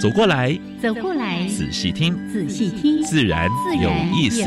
[0.00, 4.42] 走过来，走过来，仔细听，仔细听，自然有意思。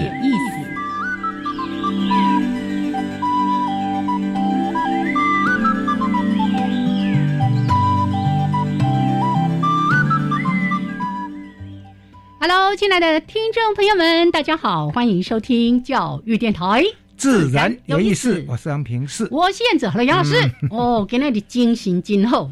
[12.39, 16.83] Hello，亲爱的听众朋友们，大家好，欢迎收听教育电台，
[17.15, 18.43] 自然有意思。
[18.47, 20.35] 我是杨平是，我是燕子，和杨老师。
[20.71, 22.49] 哦，今天的精心今后，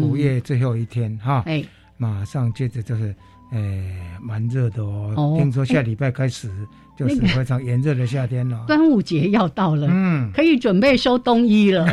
[0.00, 1.64] 五月最后一天哈，哎，
[1.96, 3.14] 马上接着就是，
[3.52, 5.36] 诶，蛮热的哦。
[5.38, 6.50] 听说下礼拜开始
[6.96, 8.64] 就是非常炎热的夏天了。
[8.66, 11.86] 端午节要到了，嗯，可以准备收冬衣了。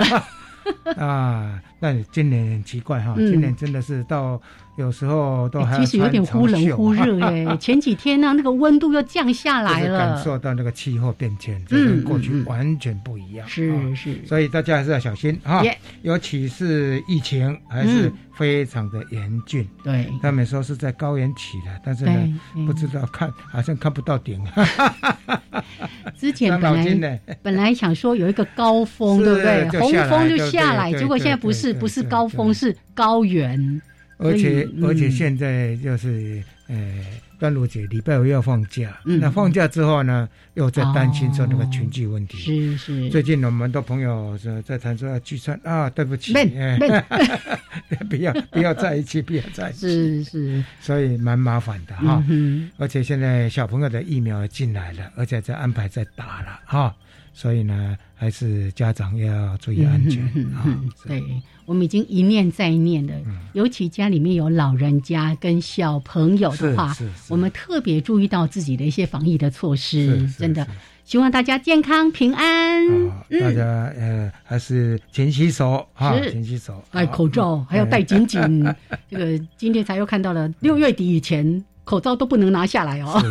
[0.98, 4.42] 啊，那今年很奇怪哈，今年真的是到。
[4.78, 13.46] 有时候都还其实有点忽冷忽热哎， 前几天呢，那个温度又降下来了，感受到那个气候变迁，这跟过去完全不一样。
[13.48, 15.62] 是是，所以大家还是要小心哈，
[16.04, 19.68] 尤其是疫情还是非常的严峻。
[19.84, 24.42] 对，他们说是在高原起的，但是呢，不知道看好像看不到顶。
[26.18, 29.70] 之前本来本来想说有一个高峰，对不对？
[29.80, 33.82] 红峰就下来，结果现在不是，不是高峰，是高原。
[34.18, 36.78] 而且而且现在就是呃
[37.40, 42.38] 端午节礼拜五要放假，那放假之后呢，又在担心说那个群聚问题。
[42.38, 43.10] 是是。
[43.10, 46.36] 最近我们很多朋友说在谈说要聚餐啊，对不起，
[48.08, 49.88] 不要不要在一起，不要在一起。
[49.88, 50.64] 是是。
[50.80, 52.24] 所以蛮麻烦的哈。
[52.30, 52.70] 嗯。
[52.78, 56.96] 而且现在小朋友的疫苗进来了，而且在安排在打了哈。
[57.34, 60.62] 所以呢，还是家长要注意安全啊。
[61.08, 61.24] 对。
[61.72, 63.14] 我们已经一念再念的，
[63.54, 66.94] 尤其家里面有老人家跟小朋友的话，
[67.30, 70.30] 我们特别注意到自己的一些防疫的措施。
[70.38, 70.68] 真的，
[71.06, 72.86] 希望大家健康平安。
[73.40, 73.64] 大家
[73.98, 78.42] 呃，还是勤洗手哈，勤洗手，戴口罩，还要戴紧紧。
[79.10, 81.64] 这个今天才又看到了，六月底以前。
[81.92, 83.22] 口罩都不能拿下来哦！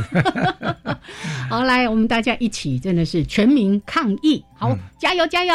[1.49, 5.55] 好，来，我们大家一起，真的是全民抗疫，好，加油加油！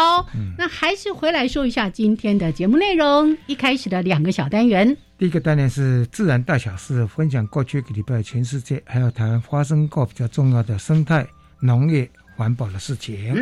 [0.57, 3.37] 那还是回来说一下今天的节目内容。
[3.45, 11.27] 一开始的两个小单元，第一个单元是自然大小事，分享过去一个礼拜全世界还有台湾发生过比较重要的生态、
[11.59, 13.35] 农业、环保的事情。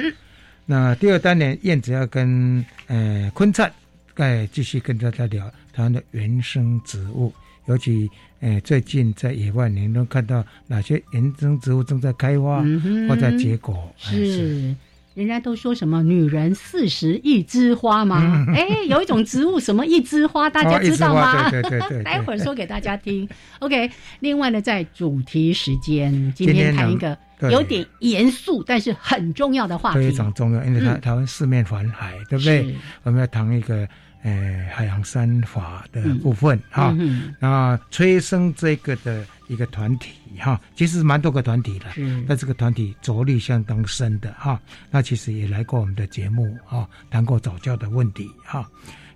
[0.66, 3.72] 那第二单元，燕子要跟呃坤灿
[4.14, 7.34] 再继续跟大家聊台湾的原生植物。
[7.66, 8.10] 尤其，
[8.42, 12.64] 诶，最近在野外，你能看到哪些原生植物正在开花
[13.08, 13.90] 或者结果？
[13.98, 14.76] 是，
[15.14, 18.46] 人家都说什么“女人四十一枝花”吗？
[18.54, 21.50] 哎，有一种植物什么一枝花，大家知道吗？
[21.52, 23.28] 对对对， 待会儿说给大家听。
[23.60, 27.18] OK，另外呢，在主题时间，今天谈一个
[27.50, 32.76] 有点严肃但是很重要的话题，非常重要，因为台台湾四面环海，对不对？
[33.04, 33.88] 我们要谈一个。
[34.24, 36.96] 呃，海洋山法的部分哈，
[37.40, 41.86] 那催生这个的一个团体哈，其实蛮多个团体的，
[42.26, 48.66] 那这个团体着力相当深的哈，那其实也来过我们的节目哈，谈过早教的问题哈，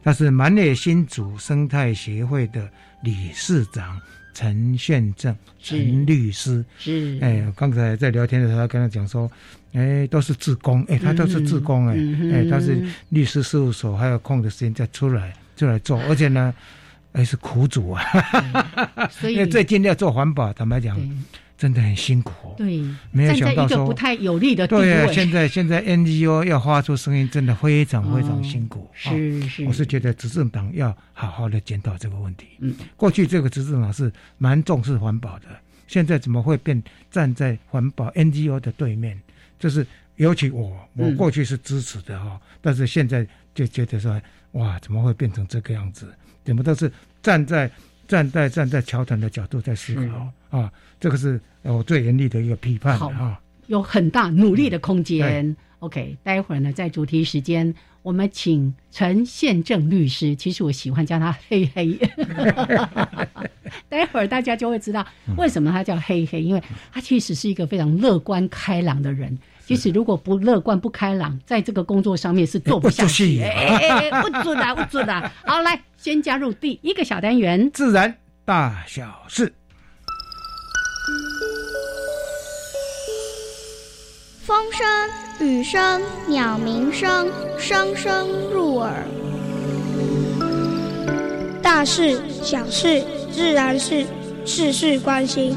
[0.03, 2.69] 那是满野新竹生态协会的
[3.01, 3.99] 理事长。
[4.33, 6.63] 陈宪正，陈律师。
[6.77, 7.17] 是。
[7.23, 9.27] 哎，刚才在聊天的时候，跟他讲说，
[9.77, 11.95] 哎，都是自工，哎，他都是自工，哎，
[12.33, 16.53] 哎，他是律师事务所，还有空的时间再出来就来做，而且呢，
[17.13, 18.03] 还是苦主啊，
[19.11, 20.97] 所以 最近要做环保，坦白讲。
[21.57, 28.87] 真的很辛苦，对，没有想到说不太有利的对啊，现在现在 NGO 要发出声音，真的非常非常辛苦。
[28.93, 32.45] 是是，我是觉得执政党要好好的检讨这个问题。
[32.59, 35.47] 嗯，过去这个执政党是蛮重视环保的，
[35.87, 39.19] 现在怎么会变站在环保 NGO 的对面？
[39.59, 44.21] 就是尤其我，我过去是支持的哈，但是现在就觉得说，
[44.53, 46.07] 哇，怎么会变成这个样子？
[46.43, 47.69] 怎么都是站在。
[48.07, 53.37] 站在站在桥团的角度在思考啊，这个是我最严厉的一个批判啊，
[53.67, 55.53] 有很大努力的空间。
[55.79, 61.99] OK，待会儿呢，在主题时间，我们请陈宪政律师，其实我喜欢叫他黑黑。
[63.89, 65.05] 待会儿大家就会知道
[65.37, 69.37] 为什么他叫黑黑，因为他其实是一个非常乐观开朗的人。
[69.65, 73.41] 即使如果不乐观、不开朗，在这个工作上面是做不下去。
[73.41, 75.29] 哎哎哎，不准啊， 不准啊！
[75.45, 78.15] 好，来，先加入第一个小单元：自然
[78.45, 79.53] 大小事。
[84.41, 84.87] 风声、
[85.45, 87.29] 雨声、鸟鸣声，
[87.59, 89.03] 声声入耳。
[91.61, 93.03] 大事、小事、
[93.37, 94.03] 自然是，
[94.47, 95.55] 事事关心。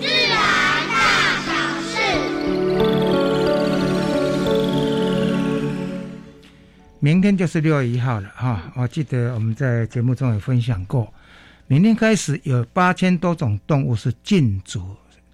[0.00, 0.36] 自然
[0.90, 1.52] 大小
[1.82, 1.94] 事。
[6.98, 8.72] 明天就是六月一号了哈！
[8.74, 11.14] 我记得我们在节目中有分享过。
[11.68, 14.80] 明天开始有八千多种动物是禁止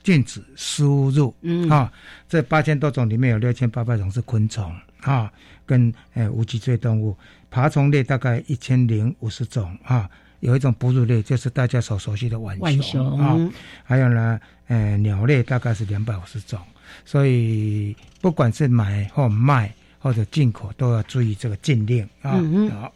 [0.02, 1.90] 禁止输入，嗯啊，
[2.28, 4.70] 这八千多种里面有六千八百种是昆虫
[5.00, 5.32] 啊，
[5.64, 7.16] 跟呃无脊椎动物，
[7.54, 10.10] 爬虫类大概一千零五十种啊，
[10.40, 13.38] 有一种哺乳类就是大家所熟悉的浣熊啊，
[13.84, 16.58] 还有呢，呃鸟类大概是两百五十种，
[17.04, 22.42] 所以不管是买或卖或者进口都要注意这个禁令啊，
[22.72, 22.92] 好。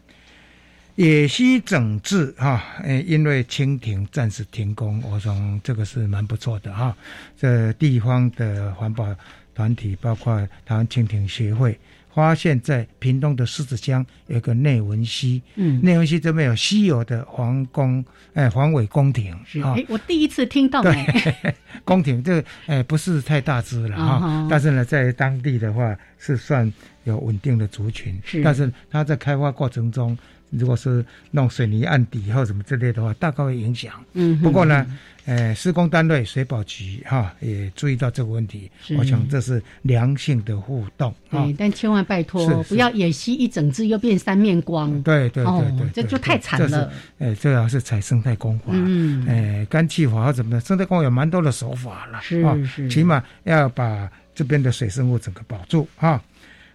[0.96, 6.93] 野溪整治哈，诶，因为蜻蜓暂时停工，我想这个是蛮不错的哈。
[7.37, 9.14] 这地方的环保
[9.55, 11.78] 团体，包括台湾蜻蜓协会，
[12.23, 18.05] 发现，在屏东的狮子乡有个内文溪，嗯，内文溪这边有稀有的皇宫，
[18.35, 20.94] 哎，黄尾宫廷，是，哎，我第一次听到，对，
[21.85, 26.70] 宫廷这，哎，不是太大只了哈，但是呢，在当地的话是算
[27.05, 30.17] 有稳定的族群，是，但是它在开发过程中。
[30.50, 33.93] 如果是弄水泥案底或什么之类的话，大概会影响。
[34.15, 34.87] 嗯，不过呢，
[35.29, 41.15] 呃，施工单位水保局哈也注意到这个问题，我想这是良性的互动。
[41.31, 44.91] 对，但千万拜托不要演习一整只又变三面光。
[45.03, 46.91] 对对对对，这就太惨了。
[47.19, 52.19] 哎，这要是采生态工法，嗯，哎，干气法或怎么的，生态工有蛮多的手法了。
[52.23, 56.19] 是是，起码要把这边的水生物整个保住哈。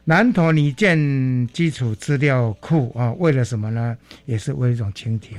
[0.05, 3.97] 南投拟建基础资料库啊，为了什么呢？
[4.25, 5.37] 也是为一种蜻蜓，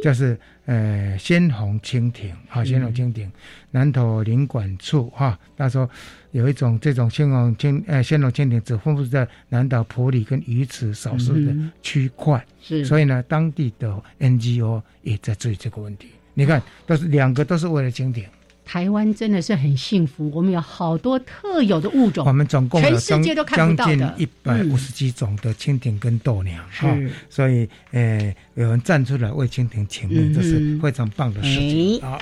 [0.00, 3.28] 就是呃鲜红蜻蜓啊，鲜红蜻蜓。
[3.72, 5.90] 南投林管处哈，他说
[6.30, 16.10] 有一种这种鲜红蜻呃鲜红蜻蜓只分布在南岛埔里跟鱼池少数的区块，是，所以呢，当地的 NGO 也在注意这个问题。
[16.34, 18.24] 你看，都是两个都是为了蜻蜓。
[18.66, 32.20] 台湾真的是很幸福，我们有好多特有的物种，我们总共全世界都看不到的，一百五十几种的蜻蜓跟豆鸟，是，所以，呃，有人站出来为蜻蜓请命，这是非常棒的事情啊。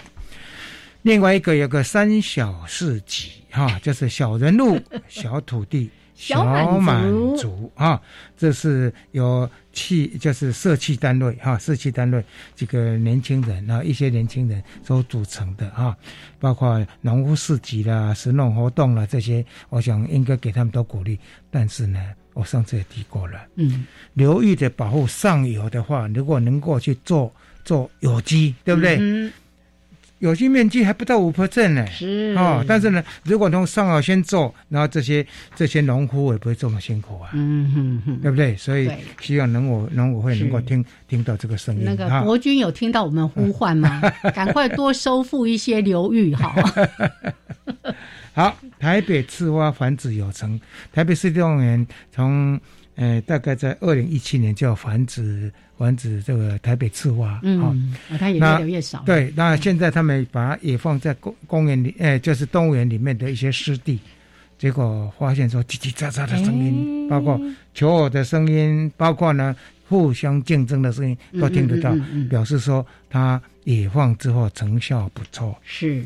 [1.00, 5.90] 另外一个有个三小四集，哈，就是小人物、 小土地。
[6.14, 6.44] 小
[6.78, 8.00] 满足啊，
[8.36, 12.24] 这是由气就是社区单位哈，社区单位
[12.54, 15.96] 这个年轻人啊，一些年轻人所组成的啊，
[16.38, 21.18] 包括农夫市集啦、实农活动啦这些，我想应该给他们多鼓励。
[21.50, 22.00] 但是呢，
[22.32, 27.32] 我上次也提过了，嗯，流域的保护上游的话，如果能够去做
[27.64, 28.98] 做有机，对不对？
[29.00, 29.32] 嗯。
[30.24, 32.64] 有些面积还不到五 percent 呢，是哦。
[32.66, 35.24] 但是呢，如果从上游先做，然后这些
[35.54, 38.56] 这些农户也不会这么辛苦啊，嗯哼哼，对不对？
[38.56, 38.90] 所以
[39.20, 41.82] 希望农我农委会能够听听到这个声音。
[41.84, 44.00] 那个国军有听到我们呼唤吗？
[44.34, 46.54] 赶快多收复一些流域，好。
[48.32, 50.58] 好，台北赤蛙繁殖有成，
[50.90, 52.58] 台北市动物园从。
[52.96, 59.02] 呃，大概在二零一七年就要繁殖繁殖这个台北赤蛙，嗯，它也越来越少。
[59.04, 63.98] 对，那现在他们把它也放在公公园里，呃，就是动物园里面的一些湿地，
[64.58, 67.40] 结果发现说叽叽喳喳的声音，包括
[67.74, 69.54] 求偶的声音，包括呢
[69.88, 71.92] 互相竞争的声音都听得到，
[72.30, 75.56] 表示说它野放之后成效不错。
[75.64, 76.04] 是。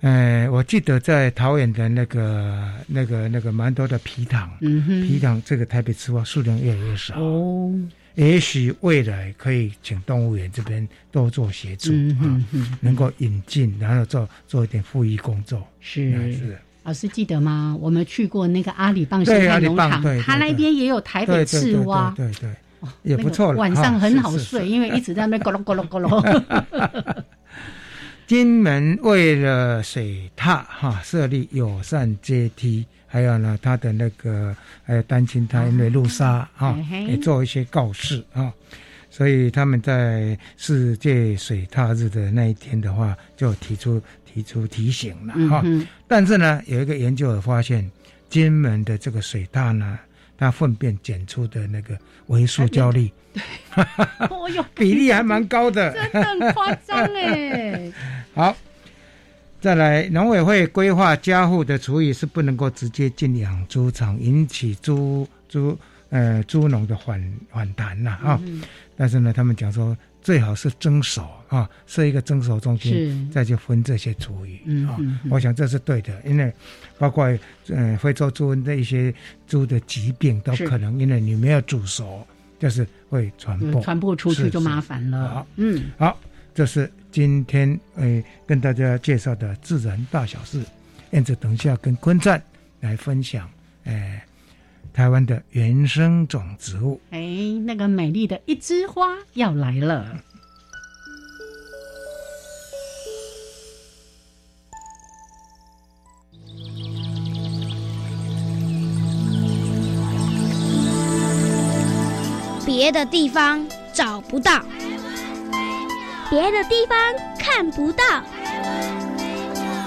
[0.00, 7.20] 呃，我记得在桃园的那个、那个、那个蛮多的皮糖，皮糖这个台北吃蛙数量越来越少。
[7.20, 7.74] 哦，
[8.14, 12.40] 也许未来可以请动物园这边多做协助啊，
[12.80, 15.66] 能够引进，然后做做一点复议工作。
[15.80, 17.76] 是是，老师记得吗？
[17.80, 22.48] 我们去过那个阿里棒生态农场，他那边也有台北赤蛙，对对，
[23.02, 23.52] 也不错。
[23.54, 27.22] 晚上很好睡，因为一直在那边咕噜咕噜咕噜。
[28.28, 34.54] 金门为了水獭哈设立友善阶梯，还有呢，他的那个
[34.84, 38.52] 还有担心他因为路杀啊，也做一些告示啊，
[39.08, 43.98] 所以他们在世界水獭日的那一天的话，就提出
[44.30, 45.64] 提出提醒了哈。
[46.06, 47.90] 但是呢，有一个研究发现，
[48.28, 49.98] 金门的这个水獭呢。
[50.40, 53.42] 它粪便检出的那个维塑胶粒，对，
[54.30, 57.92] 哦比例还蛮高的，真的很夸张哎。
[58.38, 58.56] 好，
[59.60, 65.76] 再来，农委会规划家户的厨余是不能够直接进养猪场，引起猪猪
[66.10, 68.40] 呃猪农的反反弹呐啊。
[68.96, 74.96] 但是呢，他们讲说最好是蒸熟啊，设一个蒸熟中心，再去分这些厨余啊。
[75.28, 76.52] 我想这是对的，因为
[76.96, 77.24] 包括
[77.66, 79.12] 呃非洲猪瘟的一些
[79.48, 82.24] 猪的疾病都可能因为你没有煮熟，
[82.60, 85.28] 就是会传播，传播出去就麻烦了。
[85.28, 86.16] 好，嗯，好，
[86.54, 86.90] 这是。
[87.10, 90.62] 今天诶，跟大家介绍的自然大小事，
[91.12, 92.40] 燕子等一下跟坤赞
[92.80, 93.48] 来分享
[93.84, 94.20] 诶，
[94.92, 97.00] 台湾的原生种植物。
[97.10, 97.18] 哎，
[97.64, 100.22] 那个美丽的一枝花要来了。
[112.66, 114.62] 别的地方找不到。
[116.30, 116.98] 别的地方
[117.38, 118.04] 看不到，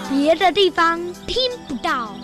[0.09, 2.15] 别的地方听不到。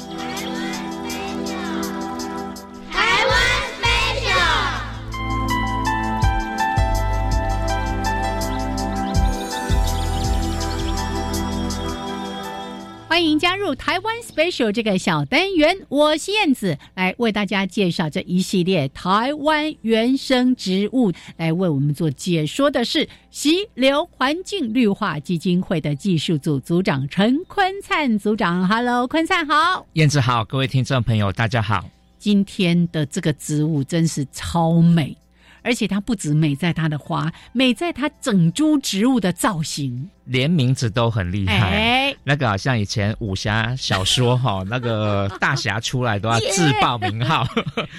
[13.17, 21.12] 欢迎加入台湾 special 这个小单元，我是燕子，来为大家介绍这一系列台湾原生植物。
[21.36, 28.67] 来为我们做解说的是溪流环境绿化基金会的技术组组长陈坤灿组长。
[28.67, 31.89] Hello，坤灿好，燕子好，各位听众朋友大家好。
[32.19, 35.17] 今天的这个植物真是超美。
[35.64, 41.56] 而且它不止美在它的花，美在它整株植物的造型，连名字都很厉害。
[41.56, 42.16] 哎。
[42.24, 47.48] 那个好像以前武侠小说哈，那个大侠出来都要自报名号，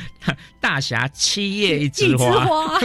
[0.61, 2.79] 大侠七叶一枝花，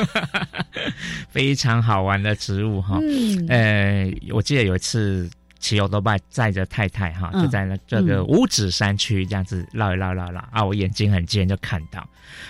[1.30, 2.98] 非常好玩的植物哈。
[3.02, 3.46] 嗯。
[3.50, 5.30] 呃，我记得有一次
[5.64, 12.06] 骑欧多拜载着太太哈，就在那这个五指山区这样子绕一绕绕绕啊，我眼睛很尖就看到。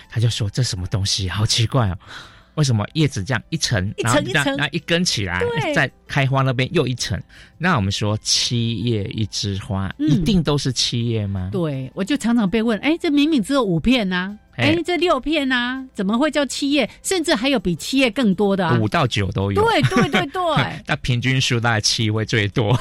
[0.09, 1.29] 他就说：“这什么东西？
[1.29, 1.97] 好奇怪哦！
[2.55, 5.43] 为什么叶子这样一层，然后一层，那一根起来，
[5.75, 7.21] 在开花那边又一层？
[7.59, 11.49] 那我们说七叶一枝花，一定都是七叶吗？
[11.51, 16.89] 对，我就常常被问：哎，这明明只有五片呐，哎，这六片呐，怎么会叫七叶？
[17.01, 19.61] 甚至还有比七叶更多的，五到九都有。
[19.61, 20.41] 对对对对，
[20.87, 22.77] 那平均数大概七会最多。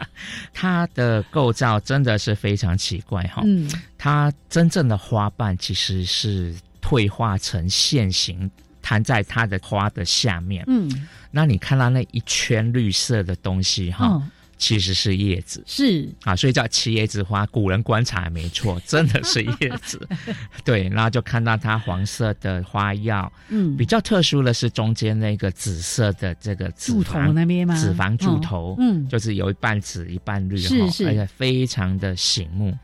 [0.52, 3.42] 它的构造真的是非常奇怪哈。
[3.44, 6.54] 嗯，它真正的花瓣其实是。”
[6.88, 8.48] 退化成线形，
[8.80, 10.62] 摊在它的花的下面。
[10.68, 10.88] 嗯，
[11.32, 14.22] 那你看到那一圈绿色的东西哈，
[14.58, 15.62] 其实是叶子。
[15.66, 17.46] 是啊，所以叫七叶子花。
[17.46, 20.08] 古人观察没错， 真的是叶子。
[20.64, 23.32] 对，然后就看到它黄色的花药。
[23.48, 27.74] 嗯，比较特殊的是中间那个紫色的这个柱头那边嘛？
[27.78, 32.76] 脂肪柱头，嗯，就是有一半紫一半绿，是是，而且非常的醒目。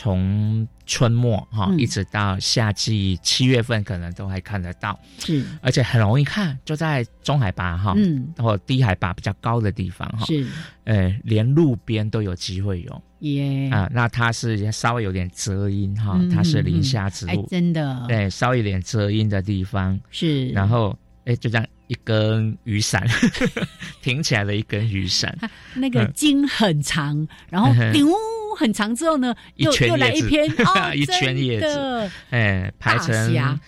[0.00, 10.46] 从春末哈一直到夏季七月份，可能都还看得到，是，而且很容易看，就在中海拔哈，嗯，或低海拔比较高的地方哈，是，
[10.84, 20.00] 呃，连路边都有机会有，耶，啊，那它是稍微有点遮阴哈，它是林下植物，真的，对，稍微有点遮阴的地方。
[20.10, 23.06] 是，然后哎，就这样一根雨伞，
[24.00, 25.38] 挺起来的一根雨伞，
[25.74, 28.08] 那个茎很长，然后丢。
[28.54, 30.46] 很长之后呢，又又来一篇
[30.94, 33.14] 一圈叶子，哎，排成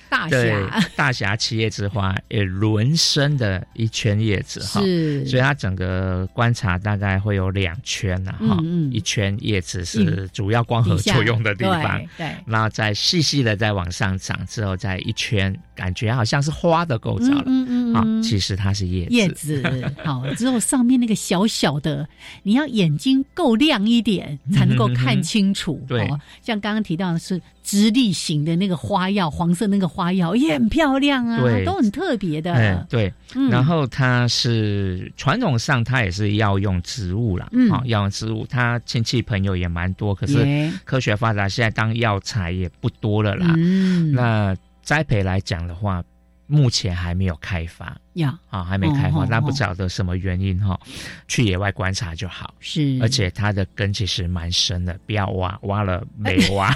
[0.09, 1.37] 大侠大侠。
[1.43, 4.81] 七叶之花，也轮生的一圈叶子哈，
[5.27, 8.57] 所以它整个观察大概会有两圈呐哈，
[8.93, 22.09] 一圈叶子是主要光合作用的地方，对，然后再细细的再往上长之后，再一圈，感觉好像是花的构造了，嗯嗯啊，其实它是叶子，叶子 好之后上面那个小小的，
[22.45, 24.89] 你要眼睛够亮一点才能够。
[24.93, 26.07] 看清楚， 对，
[26.43, 33.13] 像刚刚提到的是直立型的那个花药，黄色那个花药也很漂亮啊，对，都很特别的，对。
[33.51, 43.55] 然后它是传统上它也是药用植物啦，好，药用植物，它亲戚朋友也蛮多，可是科学发达，现在当药材也不多了啦。
[43.57, 46.05] 嗯那栽培来讲的话。
[46.52, 50.78] 目前还没有开发，呀，啊，还没开发，但不晓得什么原因哈。
[51.26, 56.71] 去野外观察就好，是，而且它的根其实蛮深的，不要挖，挖了没挖，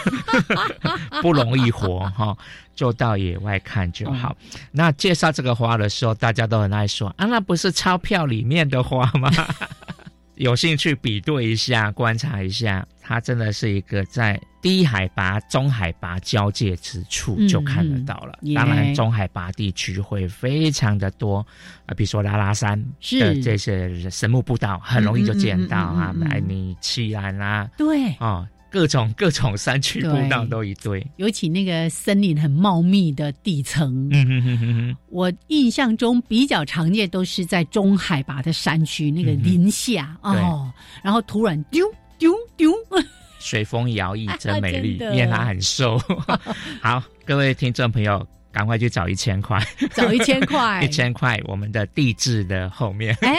[1.20, 2.34] 不容易活哈。
[2.74, 4.36] 就到野外看就好。
[4.70, 9.30] 那介绍这个花的时候，大家都很爱说啊，那不是钞票里面的花吗？
[10.36, 18.38] 有兴趣比对一下、观察一下，它真的是一个在低海拔、中海拔交界之处就看得到了。
[18.54, 21.38] 当然，中海拔地区会非常的多
[21.86, 22.82] 啊，比如说拉拉山
[23.18, 28.46] 的这些神木步道，很容易就见到啊，买你气兰啦，对啊。
[28.70, 34.10] 各种 各种山区步道都一堆，尤其那个森林很茂密的地层，
[35.08, 41.86] 我印象中比较常见都是在中海拔的山区那个林下哦，然后突然丢
[42.18, 42.72] 丢丢，
[43.38, 45.98] 随 风摇曳真美丽， 因为它很瘦。
[46.80, 53.14] 好，各位听众朋友，赶快去找一千块，找一千块， 一千块，我们的地质的后面。
[53.20, 53.38] 哎，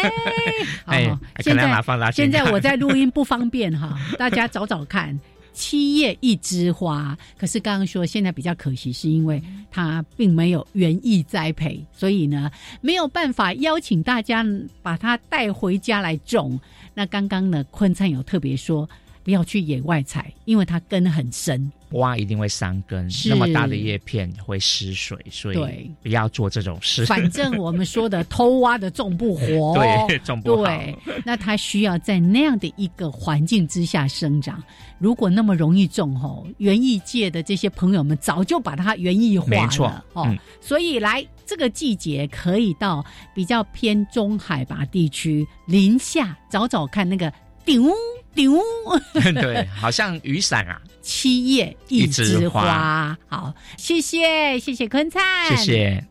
[0.86, 1.82] 哎，现在
[2.12, 5.20] 现在我在录音不方便哈，大家找找看。
[5.54, 14.46] 七叶一枝花，可是刚刚说现在比较可惜，是因为它并没有园艺栽培，所以呢没有办法邀请大家
[14.84, 16.60] 把它带回家来种。
[16.94, 18.88] 那刚刚呢，坤灿有特别说
[19.24, 21.72] 不要去野外采，因为它根很深。
[21.92, 27.06] 挖一定会伤根，那么大的叶片会失水，所以不要做这种事。
[27.06, 29.76] 反正我们说的偷挖的种不活，
[30.08, 30.64] 对，种不好。
[30.64, 34.62] 对，那它需要在那样的一个环境之下生长。
[35.00, 39.48] 如果那么容易种，吼，园艺界的这些朋友们早就把它园艺化
[39.80, 40.36] 了，哦。
[40.60, 47.32] 所以来这个季节可以到比较偏中海拔地区林下找找看那个
[47.68, 47.92] 顶。
[48.34, 48.62] 顶屋，
[49.42, 56.08] 对，好像雨伞啊，七叶一枝花，好，谢谢，谢谢坤灿，谢谢。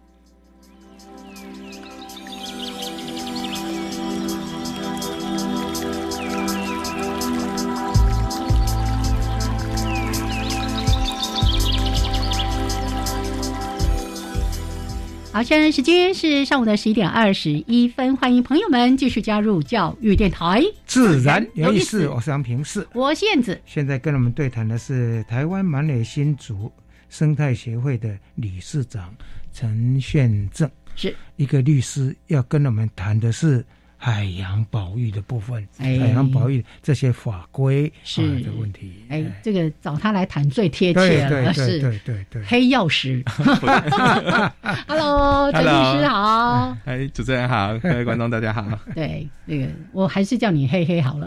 [15.36, 22.08] 好，现在时间是上午的十一点二十一分，欢迎朋友们继续加入教育电台，自然有意思。
[22.08, 23.60] 我是杨平四，我燕子。
[23.66, 26.72] 现在跟我们对谈的是台湾满脸新竹
[27.10, 29.14] 生态协会的理事长
[29.52, 33.62] 陈宪正，是一个律师，要跟我们谈的是。
[34.06, 38.92] 海洋保育的部分，海洋保育这些法规是的问题。
[39.08, 43.20] 哎，这个找他来谈最贴切了，是，对对对，黑曜石。
[44.86, 46.76] Hello，陈律师好。
[46.84, 48.64] 哎，主持人好， 各位观众大家好。
[48.94, 51.26] 对，那个我还是叫你黑黑好了。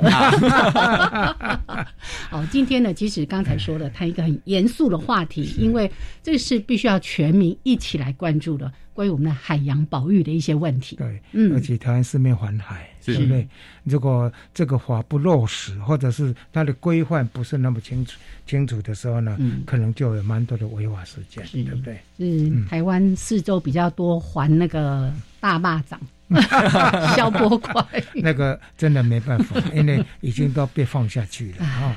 [2.29, 8.71] 好，今天呢，其实刚才说了，谈一个很严肃的话题，因为这是必须要全民一起来关注的。
[8.93, 13.47] 关于我们的海洋保育的一些问题，对，嗯，而且台湾四面环海，对不对？
[13.85, 21.97] 如果这个法不落实，或者是它的规范不是那么清楚清楚的时候呢，嗯，可能就有蛮多的违法事件，对不对？
[22.17, 25.97] 是台湾四周比较多环那个大坝掌、
[27.15, 27.81] 消波块，
[28.15, 31.95] 那个真的没办法，因为已经都被放下去了啊。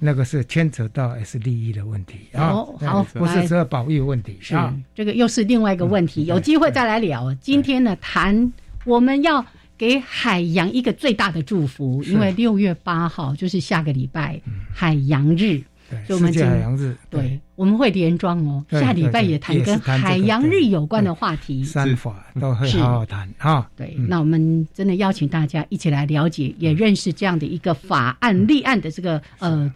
[0.00, 4.54] 那个是牵扯到也是利益的问题啊，好，不是只有保育问题是
[4.94, 7.32] 这个又是另外一个问题，有机会再来聊。
[7.34, 8.52] 今天呢，谈
[8.84, 9.44] 我们要
[9.76, 14.40] 给海洋一个最大的祝福，因为六月八号就是下个礼拜
[14.72, 15.62] 海洋日，
[16.06, 23.70] 对，世界海洋日，对，我们会连庄哦，下礼拜也谈跟海洋日有关的话题，三法都会好好谈哈。
[23.76, 29.72] 对，那我们真的邀请大家一起来了解，也认识这样的一个法案立案的这个呃。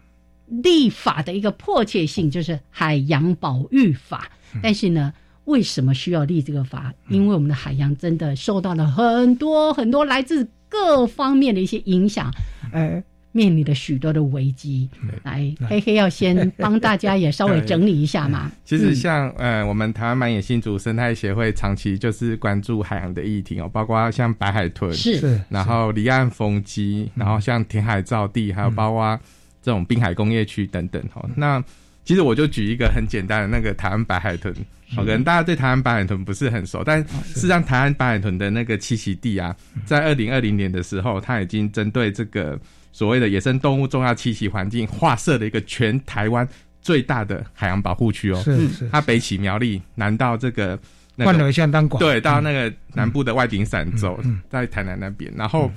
[0.62, 4.30] 立法的一个迫切性就是海洋保育法，
[4.62, 5.12] 但是呢，
[5.44, 6.90] 为什么需要立这个法？
[7.10, 12.32] 因为我们的海洋真的受到了很多很多来自各方面的一些影响，
[12.72, 13.04] 而
[13.38, 14.88] 面临了许多的危机。
[15.22, 18.50] 来，黑黑要先帮大家也稍微整理一下嘛。
[18.66, 29.18] 其实像呃，我们台湾满野新竹生态协会长期就是关注海洋的议题哦，包括像白海豚是，然后离岸风机，然后像填海造地，还有包括。
[29.60, 31.62] 这种滨海工业区等等哈，那
[32.02, 34.54] 其实我就举一个很简单的那个台湾白海豚，
[34.96, 42.58] 可能大家对台湾白海豚不是很熟，但事实上台湾白海豚的那个栖息地啊，在二零二零年的时候，它已经针对这个
[42.92, 46.48] 所谓的野生动物重要栖息环境划设了一个全台湾
[46.80, 50.78] 最大的海洋保护区哦，是是，它北起苗栗，南到这个
[51.16, 55.70] 范围相当广，对，到那个南部的外顶伞州，在台南那边，然后。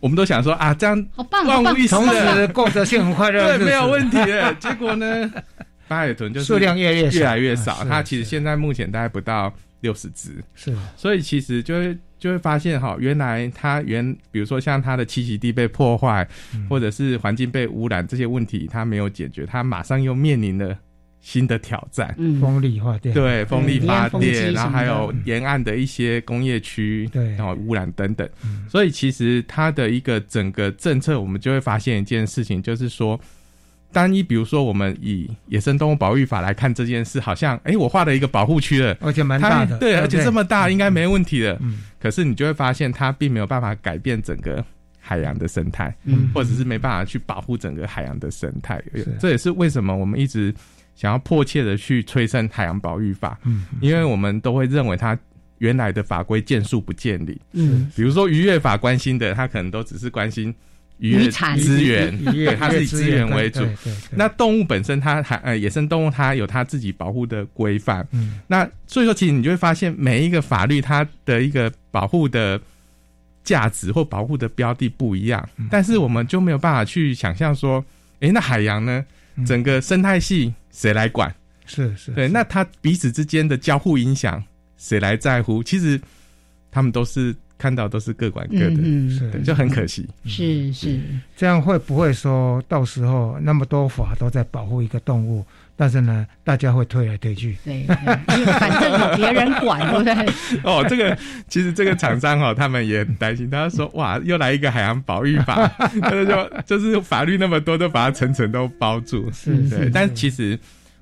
[0.00, 4.16] 我们都想说啊，这样万无一失的过着幸福快乐， 对，没有问题。
[4.58, 5.30] 结果呢，
[5.92, 7.84] 白海豚就数量越越越来越少。
[7.84, 10.74] 它其实现在目前大概不到六十只，是。
[10.96, 16.26] 所以其实就会就会发现哈，原来它原比如说像它的栖息地被破坏，
[16.70, 20.76] 或者是环境被污染这些问题，它没有解决，它马上又面临了
[21.20, 27.30] 新的挑战，嗯，风力发电，对，风力发电，然后还有嗯沿岸的一些工业区，对。
[27.36, 28.66] 然后污染等等，嗯。
[28.68, 33.20] 所以其实它的一个整个政策，我们就会发现一件事情，就是说，
[33.92, 41.56] 单一比如说我们以野生动物保育法来看这件事，好像哎，我画了一个保护区了，而且蛮大的，对，而且这么大，应该没问题的。
[41.60, 44.64] 嗯，可是你就会发现，它并没有办法改变整个
[44.98, 48.82] 海洋的生态，嗯或者是没办法去保护整个海洋的生态。
[49.20, 50.54] 这也是为什么我们一直
[50.94, 55.18] 想要迫切的去催生海洋保育法，嗯，因为我们都会认为它
[55.58, 57.40] 原来的法规见树不见理。
[57.52, 60.52] 嗯，比如说渔业法关心的，他可能都只是关心
[61.02, 63.60] 渔产 资源，对，它是以资源为主。
[64.10, 72.60] 那动物本身它还呃野生动物它有它自己保护的规范，嗯那所以说其实你就会发现每一个法律它的一个保护的
[73.42, 77.84] 价值或保护的标的不一样，嗯但是我们就没有办法去想象说，
[78.20, 81.34] 诶，那海洋呢，嗯整个生态系谁来管？
[81.66, 84.42] 是是，对，那它彼此之间的交互影响
[84.76, 85.62] 谁来在乎？
[85.62, 86.00] 其实
[86.70, 88.76] 他们都是看到都是各管各的，
[89.08, 90.08] 是对，就很可惜。
[90.24, 90.98] 是是，
[91.36, 95.46] 这样会不会说到时候那么多法都在保护一个动物，
[95.76, 97.56] 但是呢，大家会推来推去？
[97.64, 97.96] 对，对
[98.36, 100.12] 因为反正有别人管，对不对？
[100.68, 105.68] 哦，这个其实这个厂商哦，他们也很担心，他说哇，又来一个海洋保育法，
[106.02, 109.30] 他就就是法律那么多，都把它层层都包住。
[109.30, 110.58] 是对，但其实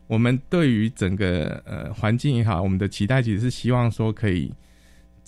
[0.07, 4.53] 我们对于整个呃环境也好，我们的期待其实是希望说可以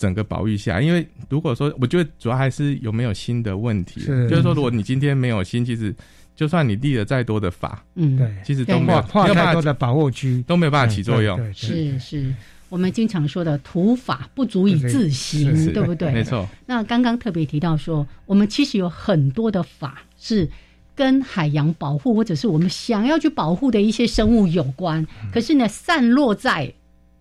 [0.03, 4.29] 整个保育下，因为如果说我觉得主要还是有没有新的问题，是。
[4.29, 5.95] 就是说如果你今天没有新，其实
[6.35, 10.43] 就算你立了再多的法，嗯，对，其实都没有画太多的保护区。
[10.45, 11.37] 都没有办法起作用。
[11.37, 11.97] 对对对。
[11.97, 12.35] 是是，
[12.67, 16.11] 我们经常说的土法不足以自行，对不对？
[16.11, 20.49] 没错，那刚刚特别提到说，我们其实有很多的法是
[20.93, 25.31] 跟海洋保护或者是我们想要去保护的一些生物有关，嗯。
[25.31, 26.69] 可是呢，散落在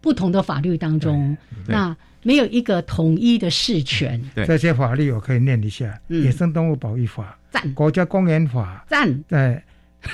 [0.00, 1.72] 不同的法律当中，对。
[1.74, 4.20] 那没有一个统一的事权。
[4.34, 4.46] 对。
[4.46, 6.22] 这些法律我可以念一下：嗯。
[6.22, 7.74] 野生动物保育法、赞。
[7.74, 9.62] 国家公园法、赞，在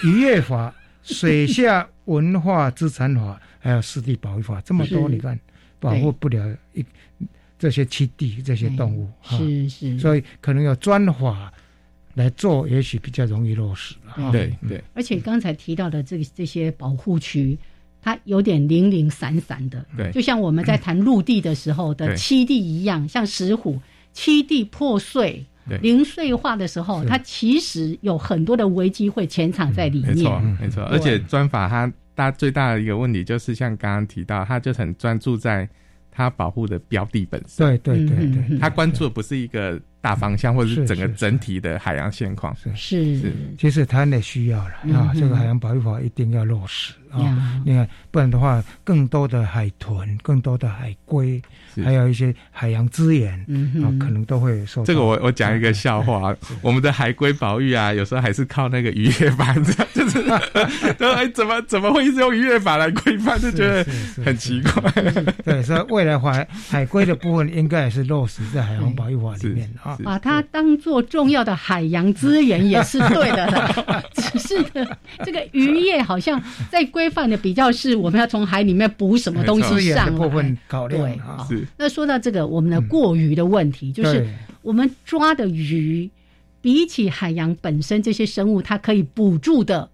[0.04, 5.38] 渔业法、 水下文化资产法，还有湿地保育法，这么多，你看
[5.78, 6.84] 保护不了一
[7.58, 9.36] 这些栖地这些动物，哈。
[9.36, 11.52] 是是，所以可能有专法
[12.14, 13.94] 来做，也许比较容易落实
[14.32, 14.82] 对对。
[14.94, 17.58] 而且刚才提到的这个这些保护区，
[18.08, 20.10] 它有点零零散散的，对。
[20.12, 23.78] 就像我们在谈陆地的时候的七地一样，像石虎，
[24.14, 25.44] 七地破碎、
[25.82, 27.08] 零碎化的时候，是。
[27.08, 30.16] 它其实有很多的危机会潜藏在里面。
[30.16, 30.58] 没错面。
[30.62, 30.82] 没错。
[30.84, 35.68] 而且专法它大最大的一个问题就是像刚刚提到，它就很专注在
[36.10, 38.58] 它保护的标的本身，对对对对，嗯。
[38.58, 42.54] 它关注的不是一个大方向或者是是整个整体的海洋现况。
[42.56, 42.70] 是。
[42.74, 43.18] 是。
[43.18, 47.20] 是其实台湾也需要了啊，嗯这个海洋保育法一定要落实啊。
[47.20, 51.40] 呀，你看，不然的话，更多的海豚、更多的海龟，
[51.82, 59.52] 还有一些海洋资源啊，嗯哼，可能都会受到这个我我讲一个笑话， 我们的海龟保育啊，有时候还是靠那个渔业法，
[59.94, 60.22] 就是，
[60.98, 63.84] 都哎怎么怎么会一直用渔业法来规范，就觉得
[64.24, 64.92] 很奇怪。
[65.44, 69.87] 对，所以未来海海龟的部分应该也是落实在海洋保育法里面啊。
[69.96, 73.46] 是把它当做重要的海洋资源也是对的。
[73.46, 74.02] 啦。
[74.14, 74.86] 只是呢，
[75.24, 80.10] 这个渔业好像在规范的比较是我们要从海里面捕什么东西上来。
[80.10, 81.02] 部分考量
[81.48, 84.28] 对，那说到这个，我们的过鱼的问题，就是
[84.62, 86.10] 我们抓的鱼，
[86.60, 89.88] 比起海洋本身这些生物，它可以捕住的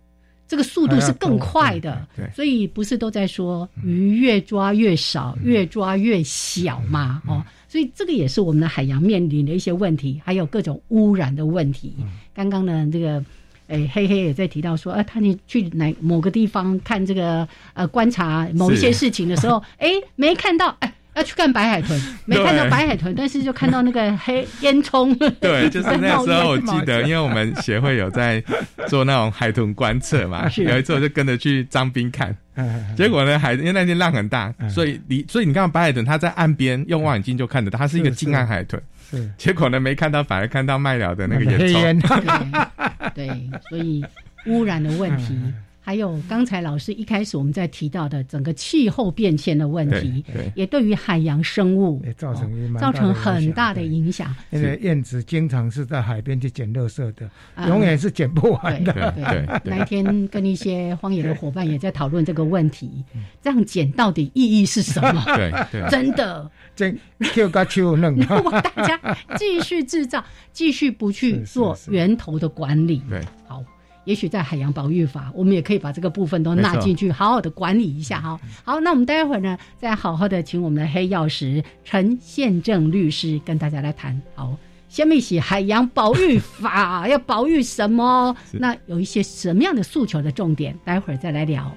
[0.48, 2.06] 这个速度是更快的。
[2.34, 7.22] 所以不是都在说鱼越抓越少，越抓越小嘛？
[7.26, 11.92] 哦，所以这个也是我们的海洋面临的一些问题，还有各种污染的问题。
[12.32, 13.20] 刚刚呢，这个。
[13.66, 25.16] 诶，黑黑也在提到说，啊，他你去哪某个地方看这个呃观察某一些事情的时候， 诶，没看到，哎，要去看白海豚， 没看到白海豚，但是就看到那个黑烟囱。
[25.40, 28.42] 对， 就是那时候我记得，因为我们协会有在
[28.88, 42.68] 做那种海豚观测嘛，有一次我就跟着去张滨看，嗯结果呢海因为那天浪很大，所以你所以你看白海豚它在岸边用望远镜就看得到，它是一个近岸海豚，是结果呢没看到，反而看到麦寮的那个烟囱。
[43.14, 43.28] 对，
[43.68, 44.04] 所以
[44.46, 45.38] 污染的问题，
[45.86, 50.52] 还有刚才老师一开始我们在提到的整个气候变迁的问题，对对。
[50.56, 54.34] 也对于海洋生物造成造成很大的影响。
[54.50, 57.68] 因为燕子经常是在海边去捡垃圾的，啊。
[57.68, 59.14] 永远是捡不完的。
[59.62, 63.20] 那一天跟一些荒野的伙伴也在讨论这个问题，嗯。
[63.42, 65.22] 这样捡到底意义是什么？
[65.36, 65.86] 对对。
[65.90, 68.98] 真的，这 Q 个 Q 弄， 如果大家
[69.36, 73.62] 继续制造，继续不去 做源头的管理，对，好，
[74.04, 78.40] 也许在海洋保育法，我们也可以把这个部分都纳进去，好好的管理一下哈。
[78.64, 84.20] 好，那我们待会儿呢，再好好的请我们的黑曜石陈宪正律师跟大家来谈。
[84.34, 84.56] 好，
[84.88, 88.36] 下面写海洋保育法要保育什么？
[88.52, 91.74] 那有一些什么样的诉求的重点，待会儿再来聊。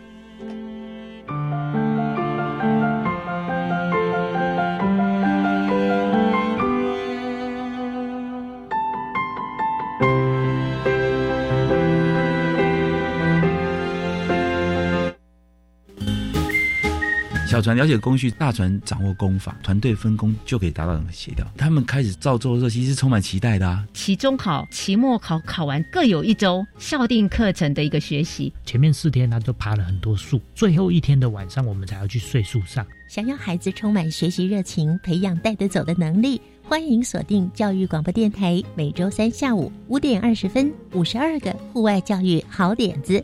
[17.48, 21.50] 小船了解工序，大船掌握工法，团队分工就可以达到协调。
[21.56, 23.88] 他们开始造作的时候，其实充满期待的啊。
[23.94, 28.52] 期中考、期末考考完各有一周校定课程的一个学习。
[28.66, 32.86] 前面四天他都爬了很多树，最后一天的晚上我们才要去睡树上。
[33.08, 43.24] 想要孩子充满学习热情，培养带得走的能力，欢迎锁定教育广播电台，每周三下午五点二十分，五十二个户外教育好点子。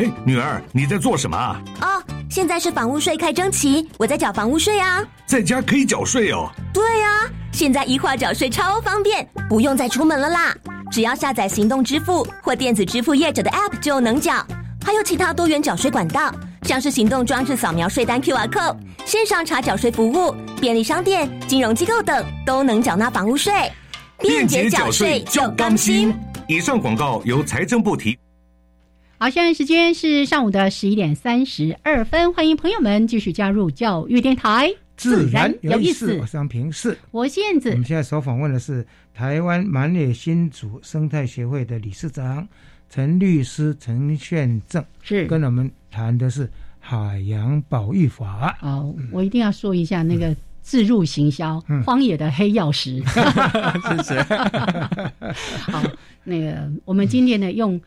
[0.00, 1.60] 哎，女儿，你在做什么啊？
[1.82, 5.04] 哦，现在是房屋税开征期，我在缴房屋税啊。
[5.26, 6.50] 在家可以缴税哦。
[6.72, 10.56] 对啊，现在一化缴税超方便，不用再出门了啦。
[10.90, 14.42] 只要下载行动支付或电子支付业者的 App 就能缴，
[14.82, 23.52] 还有其他多元缴税管道，像是行动装置扫描税单 QR code、线上查缴税服务、便利商店、金融机构等，都能缴纳房屋税。
[24.18, 26.14] 便捷缴税就甘心。
[26.48, 28.18] 以上广告由财政部提。
[29.22, 36.16] 好，现在时间是上午的十一点三十二分，欢迎朋友们继续加入教育电台，自然有意思。
[36.18, 37.68] 我是杨平，是我燕子。
[37.68, 42.48] 我们现在所访问的是台湾满野新竹生态协会的理事长
[42.88, 48.56] 陈律师陈宪正，是跟我们谈的是海洋保育法。
[48.62, 52.98] 哦，我一定要说一下那个自入行销，荒野的黑曜石。
[53.04, 54.22] 谢谢。
[55.70, 55.82] 好，
[56.24, 57.78] 那个我们今天呢用。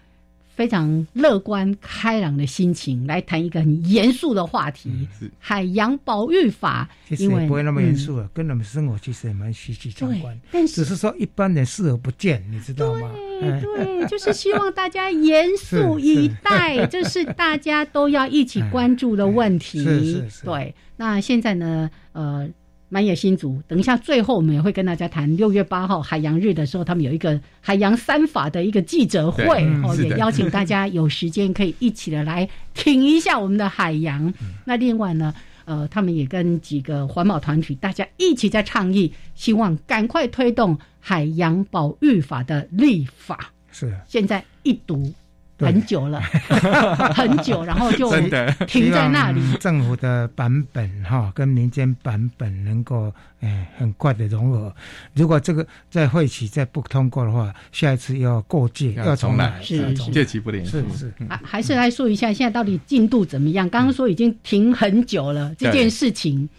[0.55, 5.07] 非常乐观开朗的心情来谈一个很严肃的话题——
[5.39, 6.87] 海洋保育法。
[7.07, 10.39] 其实也不会那么严肃了，跟我们生活其实也蛮息息相关。
[10.51, 13.09] 但只是说一般人视而不见，你知道吗？
[13.41, 19.83] 对， 就是希望大家严肃 以待， 这是大家都要一起关注的问题。
[19.83, 20.45] 是是是。
[20.45, 21.89] 对，那现在呢？
[22.13, 22.47] 呃。
[22.93, 29.43] 满野新竹，等一下，最后我们也会跟大家谈六月八号海洋日的时候，他们有一个海洋三法的一个记者会，
[29.83, 34.31] 哦，也邀请大家有时间可以一起的来挺一下我们的海洋。
[34.65, 35.33] 那另外呢，
[35.65, 43.51] 呃，他们也跟几个环保团体，大家一起在倡议，希望赶快推动海洋保育法的立法。
[43.71, 45.11] 是，现在一读。
[45.59, 46.19] 很久了，
[47.13, 48.11] 很久，然后就
[48.67, 49.41] 停在那里。
[49.59, 54.75] 政府的版本哈，跟民间版本能够哎很快的融合。
[55.13, 61.13] 如果这个在会期再不通过的话，下一次要过界要重来，是借期不连是是。
[61.29, 63.69] 还还是来说一下，现在到底进度怎么样？
[63.69, 66.49] 刚刚说已经停很久了这件事情。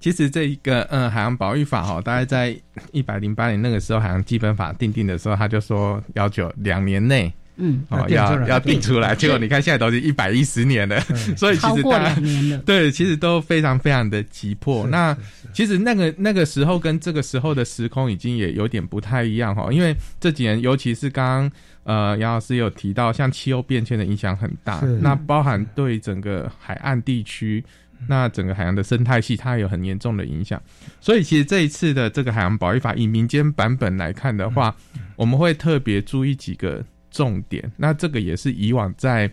[0.00, 2.56] 其实这一个嗯海洋保育法哈，大概在
[2.90, 7.32] 一百零八年那个时候，海洋基本法定定的时候，他就说要求两年内。
[7.56, 11.00] 嗯，哦，要要定出来，结果你看现在都是一百一十年了，
[11.38, 12.20] 所以其实大家
[12.66, 14.86] 对，其实都非常非常的急迫。
[14.88, 15.16] 那
[15.52, 21.52] 其实那个那个时候跟这个时候的时空已经也有点不太一样哈，因为这几年尤其是刚刚
[21.84, 27.64] 呃杨老师有提到，像气候变迁的影响很大，那包含对整个海岸地区，
[28.08, 30.60] 那整个海洋的生态系它有很严重的影响。
[31.00, 34.74] 所以其实这一次的这个海洋保育法以民间版本来看的话，
[35.14, 36.84] 我们会特别注意几个。
[37.14, 39.30] 重点，那这个也是以往在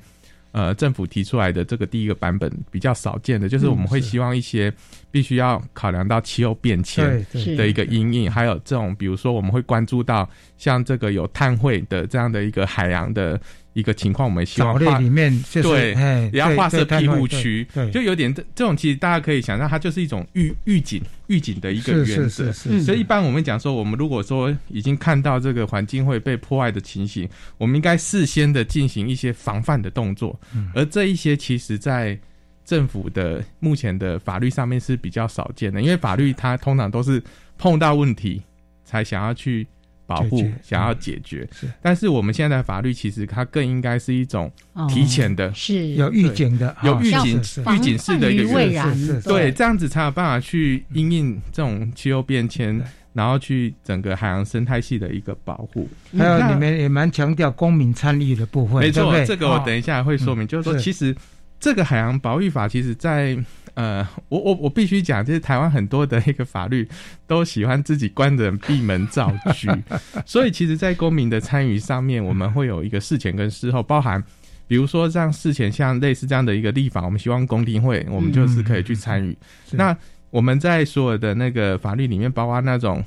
[0.51, 4.71] 呃政府提出来的这个第一个版本比较少见的，就是我们会希望一些
[5.09, 7.25] 必须要考量到气候变迁
[7.57, 13.41] 的一个阴影，还有这种比如说我们会关注到像这个有碳汇的这样的一个海洋的。
[13.73, 15.31] 一个情况，我们希望画里面
[15.61, 15.93] 对，
[16.33, 22.51] 也要画设庇护区，就有点这这种，其实大家可以想象，它就是一种预预警预警的一个原则。
[22.51, 30.37] 所以一般我们讲说，我们如果说已经看到这个环境会被破坏的情形，我们应该事先的进行一些防范的动作。
[30.73, 32.19] 而这一些其实，在
[32.65, 37.23] 政府的目前的法律上面是比较少见的，因为法律它通常都是
[37.57, 38.41] 碰到问题
[38.83, 39.65] 才想要去。
[40.15, 44.51] 保护想要解决，是，但是我们现在的法律其实它更应该是一种
[44.89, 45.87] 提前的，是。
[45.95, 47.41] 有预警的，有预警
[47.73, 52.81] 预警式的一个预然，对，这样子才有办法去因应这种气候变迁，
[53.13, 55.87] 然后去整个海洋生态系的一个保护。
[56.17, 61.15] 还有你们也蛮强调公民参与的部分，没错，这个我等一下会说明，就是说其实
[61.59, 63.37] 这个海洋保育法其实在。
[63.73, 66.87] 呃，我我我必须讲，就是台湾很多的一个法律
[67.27, 69.77] 都喜欢自己关着闭门造车，
[70.25, 74.23] 所以其实，在公民的参与上面，我们会有一个事前跟事后，包含
[74.67, 79.37] 比如说像事前像类似这样的一个立法，我们希望公听会，我们就是可以去参与。
[79.71, 79.95] 那
[80.29, 83.03] 我们在所有的那个法律里面，包括那种。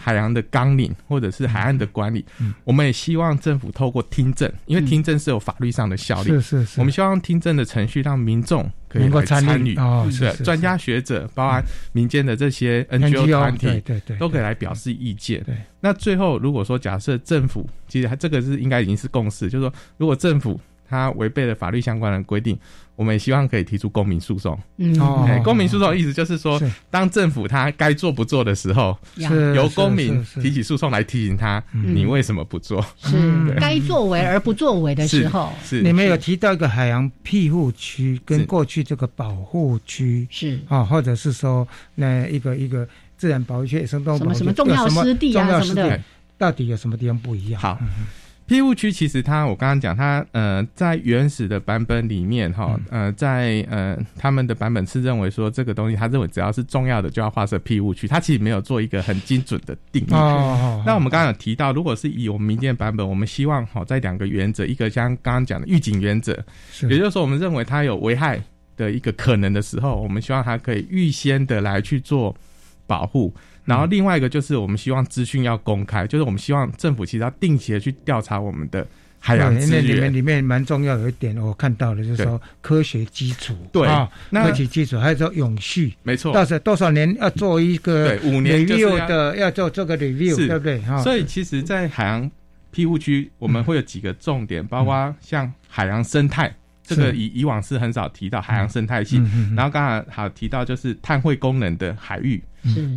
[0.00, 2.24] 海洋的纲领或者是海岸的管理，
[2.62, 6.28] 我们也希望政府透过听证，因为听证是有法律上的效力。
[6.28, 9.76] 是是是，我们希望听证的程序让民众可以参与，
[10.10, 15.42] 是专家学者，包含民间的这些 NGO 团体，对对对，都可以来表示意见。
[15.44, 22.58] 对，那最后如果说假设政府，其实这个是应该已经是共识，就是说如果政府它违背了法律相关的规定。
[22.96, 24.58] 我们也希望可以提出公民诉讼。
[24.76, 24.92] 嗯，
[25.44, 28.98] 公民诉讼的意思就是说，当政府他该做不做的时候，
[29.54, 32.84] 由公民提起诉讼来提醒他，你为什么不做？
[33.00, 35.52] 是该作为而不作为的时候。
[35.62, 42.84] 是你们有提到一个海洋庇护区跟过去这个保护区是啊，或者是说那一个一个
[43.16, 46.00] 自然保护区、野生动物什么什么重要湿地啊什么的，
[46.36, 47.62] 到底有什么地方不一样？
[47.62, 47.78] 好。
[48.48, 60.12] 庇护区其实它，我刚刚讲它，呃，在原始的版本里面，哈，呃，在呃他们的版本是认为说这个东西，他认为只要是重要的就要划设庇护区，它其实没有做一个很精准的定义。
[60.12, 60.82] 哦。
[60.86, 66.32] 那我们刚刚有提到，如果是以我们民间版本，我们希望哈在两个原则，一个像刚刚讲的预警原则，
[66.88, 68.42] 也就是说，我们认为它有危害
[68.78, 72.34] 的一个可能的时候，我们希望它可以预先的来去做
[72.86, 73.34] 保护。
[73.68, 78.86] 然后另外一个就是我们希望资讯要公开，就是我们希望政府其实要定期的去调查我们的
[79.20, 79.84] 海洋资源。
[79.84, 86.32] 里面里面蛮重要有一点，我看到了就是说科学基础，对啊，科学基础还有说永续，没错。
[86.32, 90.82] 到时多少年要做一个对五年 review 的，要做这个 review，对不对？
[91.02, 92.30] 所以其实，在海洋
[92.70, 96.50] 庇护区，我们会有几个重点，包括像海洋生态。
[96.82, 99.22] 这个以以往是很少提到海洋生态系，
[99.54, 102.42] 然后刚才好提到就是碳汇功能的海域，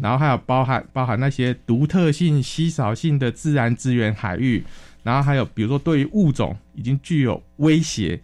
[0.02, 4.64] 然后还有包含包含那些独特性、稀少性的自然资源海域，
[5.04, 8.20] 然后还有比如说对于物种已经具有威胁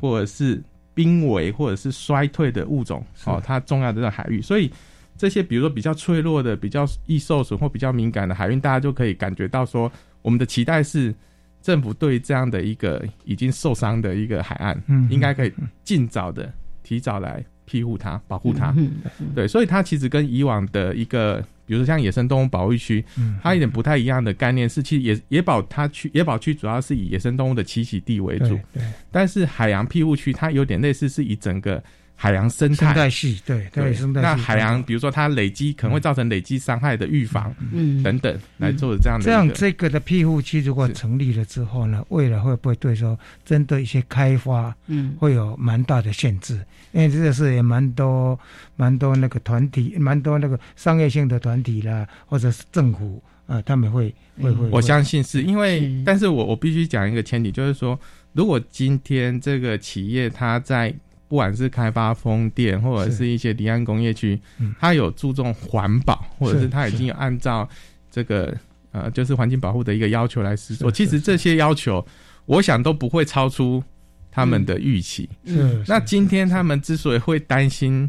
[0.00, 0.62] 或者是
[0.94, 4.70] 濒危或者是衰退的物种，哦，它重要的这个海域，所以
[5.16, 9.90] 这些比如说比较脆弱的、比较易受损或比较敏感的海域，大家就可以感觉到说，
[10.22, 11.14] 我们的期待是。
[11.62, 16.52] 政府对这样的一个已经受伤的一个海岸，嗯，应该可以尽早的
[16.84, 18.72] 提早来庇护它、保护它。
[18.78, 18.92] 嗯
[19.34, 23.04] 对，所以它其实跟以往的一个，比如说像野生动物保护区，
[23.42, 28.82] 它有点不太一样的概念是，其实野野保它区野保区主要是以野生动物的栖息地为主，对。
[29.10, 31.82] 但是海洋庇护区它有点类似，是以整个。
[32.16, 33.08] 海洋生态。
[33.08, 39.24] 系，对对生态，那海洋，比如说它累积可能会造成累积伤害的预防，嗯，等等，来做的这样的。
[39.24, 46.54] 这样这个的庇护区如果成立了之后呢，未来会不会对说针对一些开发，嗯，会有蛮大的限制？
[46.92, 48.38] 因为这个是也蛮多
[48.74, 54.68] 蛮多那个团体，蛮多那个商业性的团体啦，或者是政府啊，他们会会会。
[54.70, 57.98] 我相信是因为，但是我我必须讲一个前提，就是说，
[58.32, 60.94] 如果今天这个企业它在
[61.28, 64.40] 不管是开发风电，或者是一些离岸工业区，
[64.78, 67.68] 它有注重环保，或者是它已经有按照
[68.10, 68.56] 这个
[68.92, 70.88] 呃，就是环境保护的一个要求来施作。
[70.90, 72.06] 其实这些要求，
[72.44, 73.82] 我想都不会超出
[74.30, 75.28] 他们的预期。
[75.44, 75.82] 嗯。
[75.88, 78.08] 那今天他们之所以会担心，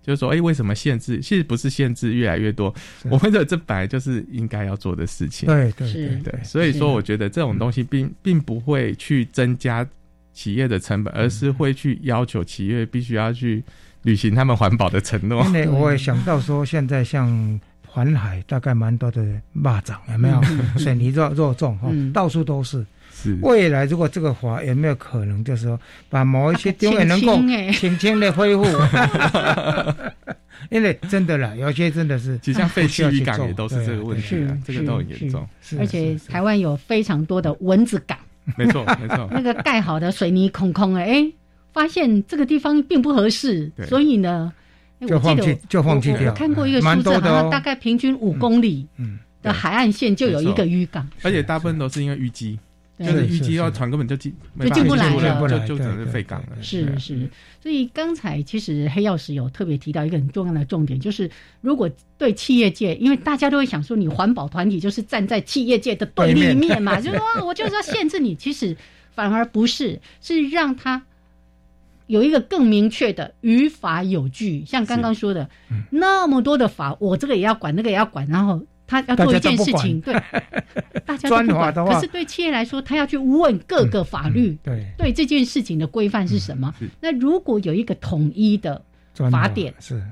[0.00, 1.18] 就是说，哎，为什么限制？
[1.18, 2.72] 其实不是限制越来越多，
[3.10, 5.48] 我们的这本来就是应该要做的事情。
[5.48, 6.44] 对对对对。
[6.44, 9.84] 所以说，我觉得这种东西并并不会去增加。
[10.32, 13.62] 企业的成本，而是会去要求企业必须要去
[14.02, 15.44] 履行他们环保的承诺。
[15.46, 19.22] 因为我也想到说，现在像环海，大概蛮多的
[19.54, 20.40] 蚂蚱，有没有？
[20.78, 22.84] 水泥肉肉粽哈，到处都是。
[23.40, 25.78] 未来如果这个法有没有可能，就是说
[26.08, 27.36] 把某一些地方能够
[27.72, 28.64] 轻轻的恢复？
[30.70, 35.46] 因为真的啦，有些真的是，其实像废弃渔港也都是这个问题啊，这个都很严重。
[35.78, 38.18] 而且台湾有非常多的蚊子港，
[38.56, 41.32] 没错没错，那个盖好的水泥空空的，哎，
[41.72, 44.52] 发现这个地方并不合适，所以呢，
[45.06, 46.30] 就放弃就放弃掉。
[46.30, 48.86] 我看过一个数字，好像大概平均五公里
[49.42, 52.58] 的海岸线就有一个渔港，而且大部分都是因为淤积。
[52.98, 56.48] 就是预计，要船根本就进就进不来了，就就只能废港了。
[56.60, 57.28] 是是，
[57.60, 61.28] 所以刚才其实黑曜石有特别提到一个很重要的重点，就是
[61.62, 68.76] 如果对企业界，因为大家都会想说，你环保团体就是站在企业界的对立面嘛， 就是说我就是要限制你，其实
[69.10, 71.02] 反而不是，是让他
[72.06, 74.64] 有一个更明确的语法有据。
[74.66, 75.48] 像刚刚说的
[75.90, 78.60] 那么多的法，我这个也要管，那个也要管，然后。
[79.00, 80.12] 他要做一件事情，对，
[81.06, 81.72] 大家都不管。
[81.74, 86.72] 可是对企业来说，他要去问各个法律，对对这件事情的规范是什么？
[87.00, 88.82] 那如果有一个统一的
[89.30, 90.02] 法典，是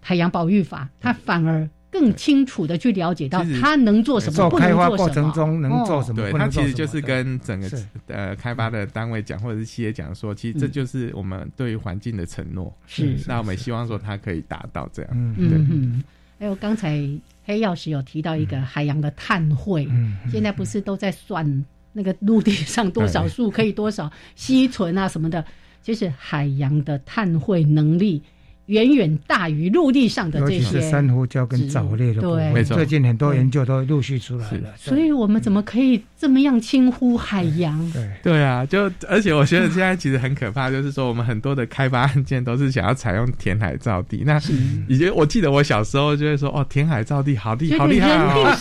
[0.00, 6.22] 海洋保育法，他反而更清楚的去了解到他能做什么，做开发过程中能做什么。
[6.22, 7.68] 对他其实就是跟整个
[8.08, 12.72] 呃开发的单位讲，或者是企业讲说，其实这就是我们对于环境的承诺。
[12.86, 15.10] 是，那我们希望说他可以达到这样。
[15.14, 16.04] 嗯嗯，
[16.44, 17.02] 还有刚才。
[17.46, 19.86] 黑曜石有提到一个海洋的碳汇，
[20.30, 25.44] 现在不是都在算那个陆地上多少树可以多少吸存啊什么的，
[25.82, 28.22] 其实海洋的碳汇能力。
[28.66, 34.72] 远远大于陆地上的这些珊瑚礁跟藻类的部分，最近很多研究都陆续出来了。
[34.76, 37.78] 所以我们怎么可以这么样轻忽海洋？
[37.92, 44.22] 对对啊，就而且我觉得现在其实很可怕，就是说我们很多的开发案件都是想要采用填海造地。
[44.24, 44.40] 那
[44.88, 48.56] 以前我记得我小时候就会说，哦，填海造地好厉好厉害啊！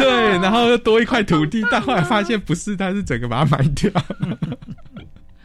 [0.00, 3.90] 对，然后又多一块土地， 但后来发现不是，它是整个把它埋掉。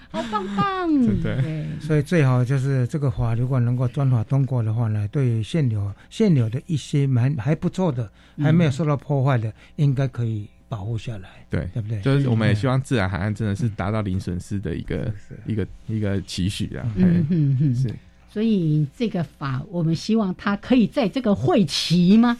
[0.12, 8.10] 好棒棒，对，所以最好就是这个法，如果能够专法通过的话呢，对现有现有的一些蛮还不错的，
[8.42, 12.02] 还没有受到破坏的，应该可以保护下来，对，对不对？
[12.02, 15.14] 就是我们也希望自然海岸真的是达到零损失的一个
[15.46, 16.84] 一个一个期许啊。
[16.96, 17.94] 嗯嗯嗯，是。
[18.32, 22.36] 所以这个法，我们希望它可以在这个会期吗？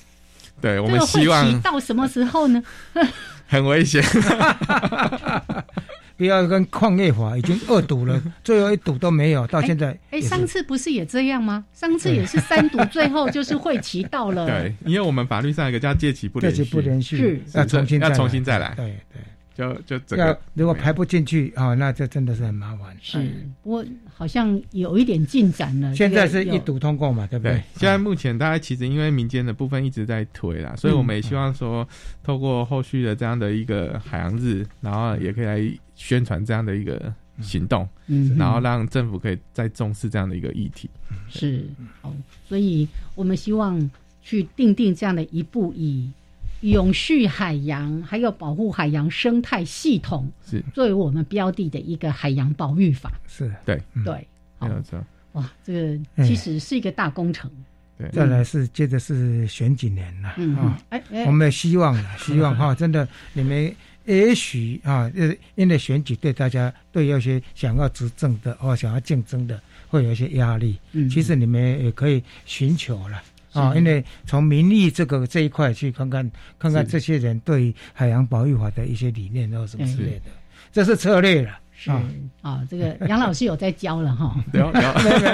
[0.60, 2.64] 对，我们希望到什么时候呢？
[3.48, 4.04] 很危险。
[6.20, 9.98] 不要跟矿业法已经二赌了， 最后一赌都没有，到现在。
[10.12, 11.64] 哎，上次不是也这样吗？
[11.72, 14.46] 上次也是三赌，最后就是会期到了。
[14.52, 18.74] 对，因为我们法律上一个叫借期不连续，不连续是要重新要重新再来。
[18.76, 19.22] 对对。
[19.60, 22.96] 就就这个，如果排不进去啊，那这真的是很麻烦。
[23.02, 23.20] 是，
[23.62, 25.94] 不过好像有一点进展了。
[25.98, 27.62] 现在是一读通过嘛，对不对？
[27.76, 31.86] 现在目前大家其实因为民间的部分一直在推啦，所以我们也希望说，
[32.24, 40.90] 透过后续的这样的一个海洋日，然后也可以来宣传这样的一个行动，嗯，然后让政府可以再重视这样的一个议题。
[41.28, 41.66] 是，
[42.02, 42.14] 好，
[42.48, 43.92] 所以我们希望
[44.22, 46.10] 去定定这样的一步以。
[46.62, 53.12] 永续海洋，还有保护海洋生态系统，是作为我们标的的一个海洋保育法。
[53.28, 54.28] 是对对，
[54.60, 55.02] 没有错。
[55.34, 57.50] 哇，这个其实是一个大工程。
[57.98, 60.82] 对，再来是接着是选几年了啊？
[60.90, 63.74] 哎，我们希望希望哈， 真的你们
[64.06, 70.80] 也许啊，呃，因为选举对大家对有些想要执政的或想要竞争的会有一些压力。
[70.94, 73.22] 嗯，其实你们也可以寻求了。
[73.54, 80.26] 啊，因为从民意这个这一块去看看，看看这些人对海洋保育法的一些理念，或什么之类的，
[80.72, 81.60] 这是策略了。
[81.82, 81.90] 是
[82.42, 84.36] 啊，这个杨老师有在教了哈。
[84.54, 84.60] 有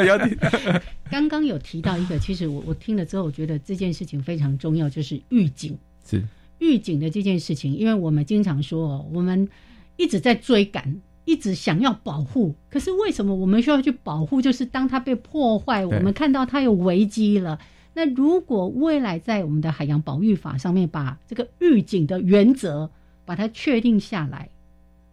[0.06, 0.36] 有有。
[1.10, 5.76] 刚刚有提到一个，其实我我听了之后，我觉得这件事情非常重要，就是预警。
[6.08, 6.24] 是
[6.60, 9.50] 预警的这件事情，因为我们经常说，我们
[9.98, 14.40] 一直在追赶，一直想要保护，可是为什么我们需要去保护？
[14.40, 17.60] 就是当它被破坏，我们看到它有危机了。
[17.98, 22.90] 那如果未来在我们的海洋保育法上面把这个预警的原则
[23.24, 24.50] 把它确定下来，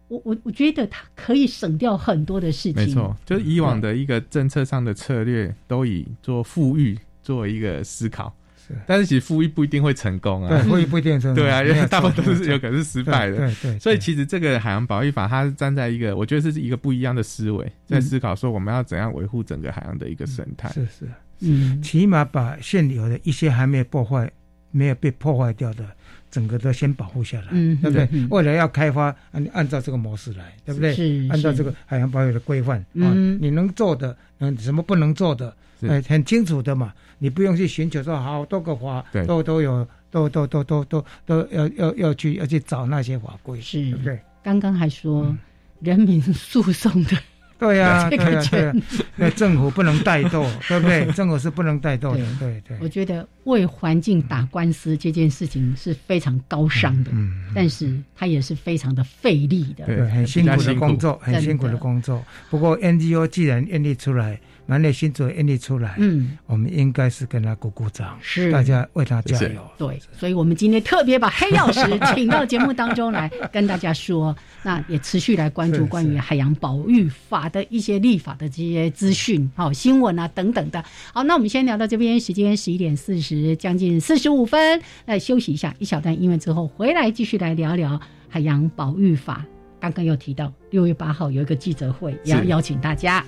[0.09, 2.75] 我我我觉得它可以省掉很多的事情。
[2.75, 8.35] 没错，就是以往的一个政策上的策略都以做富裕作为一个思考，
[8.67, 8.73] 是。
[8.85, 13.37] 但是其实富裕不一定会成功啊，对，富裕不一定成功，对啊，因为大部分都是有可能是失败的。
[13.37, 13.79] 对对。
[13.79, 20.67] 所以其实这个海洋保育法它是站在一个我觉得是一个不一样的思维，在思考说我们要怎样维护整个海洋的一个生态。
[20.67, 21.07] 是是。
[21.43, 24.31] 嗯，起码把现有的一些还没有破坏、
[24.71, 25.85] 没有被破坏掉的，
[26.31, 28.07] 整个都先保护下来，嗯，对不对？
[28.29, 30.93] 未来要开发，按按照这个模式来，对不对？
[30.93, 36.93] 是按照这个海洋保育的规范啊，你能做的，嗯，什么不能做的，哎，很清楚的嘛。
[37.19, 44.19] 你不用去寻求说好多个法，都都有，都都都都都都要要要去要去找那些法规，是，对不对？
[44.43, 45.33] 刚刚还说
[45.79, 47.17] 人民 诉讼的。
[47.59, 48.73] 对呀，对呀，对，
[49.15, 51.05] 那政府不能怠惰， 对不对？
[51.13, 52.77] 政府是不能怠惰的，对对。
[52.81, 62.23] 我觉得为环境打官司这件事情是非常高尚的，嗯，但是它也是非常的费力的，对，很辛苦的工作，很辛苦的工作。
[62.49, 64.39] 不过 NGO 既然愿意出来。
[64.65, 69.61] 满脸新主愿意出来，嗯，我们应该是跟他鼓鼓掌，是大家为他加油。
[69.77, 71.81] 对，所以我们今天特别把黑曜石
[72.15, 80.83] 请到节目当中来跟大家说， 那也持续来关注关于海洋保育法的一些立法的这些资讯、好新闻啊等等的。
[81.13, 87.99] 好，那我们先聊到这边，时间十一点四十，将近四十五分，来休息一下，一小段音乐之后回来继续来聊聊
[88.29, 89.45] 海洋保育法。
[89.79, 93.25] 刚刚又提到六月八号有一个记者会，也要邀请大家。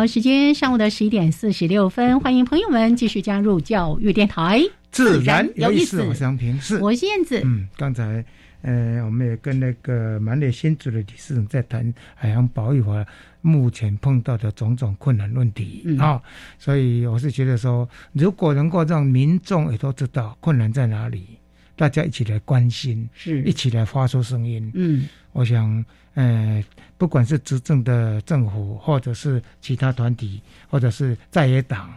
[0.00, 6.00] 好，时间上午的十一点四十六分，欢迎朋友们继续加入教育电台，自然有意思。
[6.00, 7.38] 我是杨平，是我是燕子。
[7.44, 8.24] 嗯，刚才
[8.62, 13.04] 呃，我们也跟那个满脸新竹的理事长在谈海洋保育法
[13.42, 16.18] 目前碰到的种种困难问题啊，
[16.58, 21.26] 所以我是觉得说，如果能够让民众也都知道困难在哪里，
[21.80, 24.70] 大家一起来关心，是一起来发出声音。
[24.74, 25.82] 嗯，我想。
[26.14, 26.62] 呃，
[26.98, 31.88] 不管是执政的政府，或者是其他团体，或者是在野党，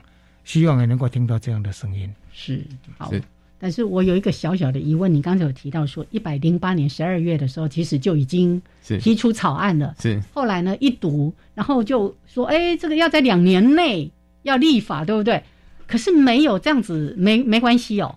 [0.46, 2.08] 希望也能够听到这样的声音。
[2.32, 2.64] 是
[3.00, 3.12] 好，
[3.58, 8.62] 但是我有一个小小的疑问，你刚才有提到说，一百零八年十二月的时候，其实就已经
[9.02, 9.96] 提出草案了。
[10.00, 14.10] 是后来呢，一读，然后就说，哎，这个要在两年内
[14.44, 15.44] 要立法，对不对？
[15.88, 18.16] 可是没有这样子，没没关系哦。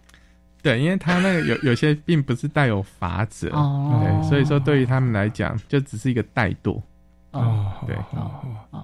[0.66, 6.82] 对，因为他那个有有些并不是带有法则，对，所以说对于他们来讲，就只是一个怠惰。
[7.30, 7.94] 哦，对，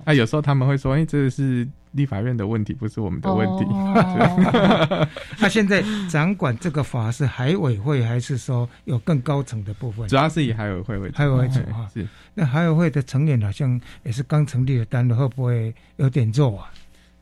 [0.04, 3.64] 那有时候他们会说：“哎，这是立法院的问题，不是我们的问题。”
[5.40, 10.06] 那现在掌管这个法是海委会，还是说有更高层的部分？
[10.06, 11.16] 主要是以海委会为主。
[11.16, 16.70] 海委会哈，是那海委会的成员好像也是刚成立的单位，会不会有点弱啊？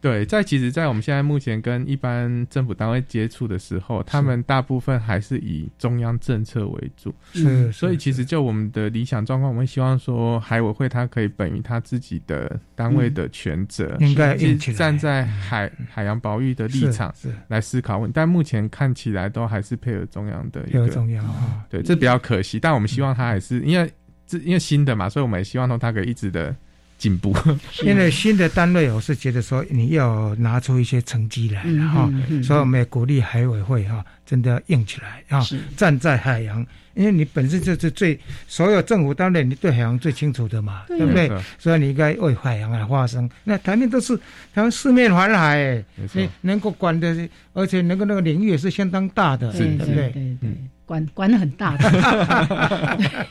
[0.00, 7.14] 对，在其实，在我们现在目前跟一般政府单位接触的时候，他们大部分还是以中央政策为主。
[7.34, 14.34] 是，所以其实就我们的理想状况，我们希望说海委会它可以本于他自己的单位的权责，应该
[14.74, 17.14] 站在海海洋保育的立场
[17.48, 18.10] 来思考问。
[18.10, 22.58] 但目前看起来都还是配合中央的一个中央啊，对，这比较可惜。
[22.58, 23.92] 但我们希望他还是因为
[24.26, 26.56] 这因为新的嘛，所以我们也希望说他可以一直的。
[27.00, 27.34] 进步，
[27.82, 32.12] 因为新的单位，我是觉得说你要拿出一些成绩来哈，
[32.44, 35.42] 所以我们也鼓励海委会哈，真的要硬起来啊，
[35.78, 41.30] 站在海洋，因为你本身就是最所有政府单位，你对海洋最清楚的嘛，对不对？
[41.58, 43.26] 所以你应该为海洋来发声。
[43.44, 44.14] 那台面都是
[44.54, 45.82] 台湾四面环海，
[46.12, 49.94] 你能够管的，而且能够那个领域也是相当大的，对不对？
[50.10, 50.50] 对对，
[50.84, 53.26] 管管的很大的。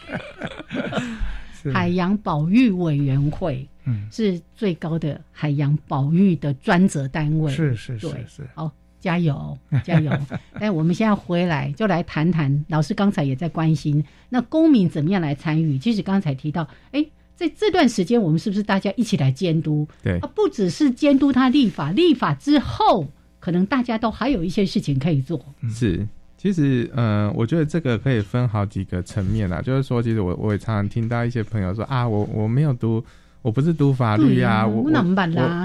[1.74, 7.52] 海洋保育委员会，嗯，是最高的海洋保育的专责单位。
[7.52, 10.12] 是是是是，好，加油 加油！
[10.60, 15.78] 但我们现在回来就来谈谈，老师刚才也在关心，那公民怎么样来参与？
[15.78, 17.06] 其实刚才提到，哎，
[17.36, 19.88] 在这段时间，我们是不是大家一起来监督？
[20.04, 23.08] 对啊，不只是监督他立法，立法之后，
[23.40, 25.44] 可能大家都还有一些事情可以做。
[25.70, 26.08] 是。
[26.42, 29.62] 其实，嗯，我觉得这个可以分好几个层面啊。
[29.62, 33.04] 就是说，其实我我也常常听到一些朋友说啊，我我没有读
[33.42, 34.92] 我不是读法律啊，我我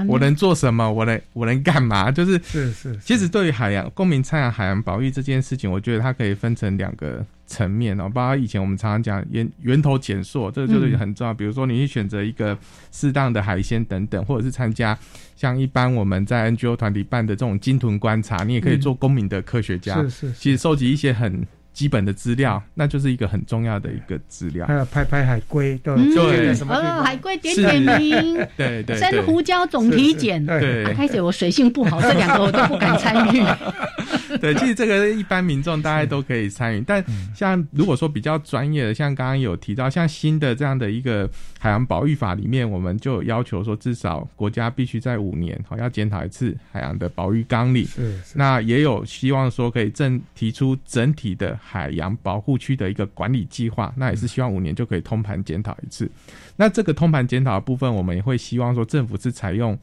[0.07, 0.89] 我能做什么？
[0.89, 2.09] 我能我能干嘛？
[2.11, 2.97] 就是是是。
[2.99, 8.09] 其实对于海洋公民参与海洋保育这件事情，我觉得它可以分成两个层面哦。
[8.09, 11.33] 包括以前我们常常讲源源头减塑，这个就是很重要。
[11.33, 12.57] 比如说你去选择一个
[12.93, 14.97] 适当的海鲜等等，或者是参加
[15.35, 20.01] 像一般我们在 NGO 团体办的这种鲸豚观察，你也可以做公民的科学家。
[20.03, 20.31] 是是。
[20.33, 21.45] 其实收集一些很。
[21.75, 24.65] 基本的资料，那就是一个很重要的一个资料。
[24.65, 26.73] 还有拍拍海龟，对对，什么
[27.03, 30.43] 海龟点点名， 对对，珊瑚礁总体检。
[30.45, 33.43] 对，开始我水性不好，这两个我都不敢参与。
[34.39, 37.03] 对，其实这个一般民众大家都可以参与，但
[37.33, 47.85] 像如果说比较专业的，像刚刚有提到，像新的这样的一个海洋保育法里面，我们就要求说，至少国家必须在五年好要检讨一次海洋的保育纲领。
[47.85, 51.57] 是，那也有希望说可以正提出整体的。
[51.75, 56.09] 海洋保护区的一个管理计划，那也是希望五年就可以通盘检讨一次。
[56.55, 59.77] 那这个通盘检讨的部分，我们也会希望说政府是采用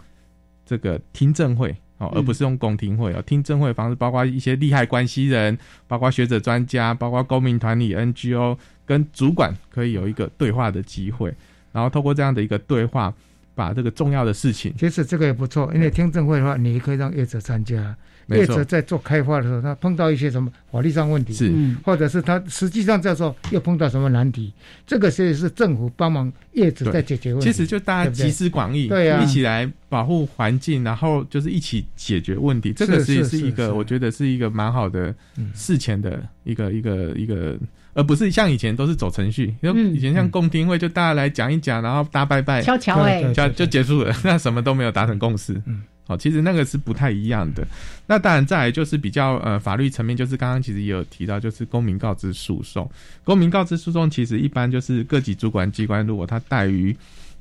[0.64, 3.22] 这个听证会哦，而不是用公听会哦。
[3.26, 11.32] 听证会方式包括一些利害关系人，包括学者专家，包括公民团体 NGO 跟主管可以有一个对话的机会，
[11.72, 13.12] 然后透过这样的一个对话，
[13.55, 17.97] 把这个重要的事情，其实这个也不错，因为听证会的话，你可以让业者参加。
[18.28, 21.52] 业者在做开发的时候，他碰到一些什么法律上问题，是，
[21.84, 24.52] 或者是他实际上在说又碰到什么难题，
[24.86, 27.50] 这个其实是政府帮忙业者在解决问题。
[27.50, 32.72] 其实就大家集思广益，对啊，一起来保护环境，然后就是一起解决问题。
[32.72, 35.14] 这个其实是一个，我觉得是一个蛮好的
[35.54, 37.58] 事前的一个一个一个，
[37.94, 39.54] 而不是像以前都是走程序。
[39.62, 45.60] 因为以前像共听会，就大家来讲一讲，然后大家拜拜，悄悄哎，就就结束了，那什么都没有达成共识。
[45.66, 45.82] 嗯。
[46.07, 47.66] 好，其实那个是不太一样的。
[48.07, 52.90] 那当然，再来就是比较呃法律层面，就是刚刚其实也有提到，就是公民告知诉讼。
[53.24, 56.96] 公民告知诉讼其实一般就是各级主管机关，如果他怠于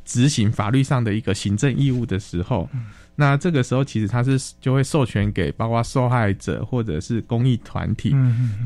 [0.05, 2.69] 执行法律上的一个行政义务的时候。
[3.15, 8.15] 那这个时候，其实他是就会授权给包括受害者或者是公益团体，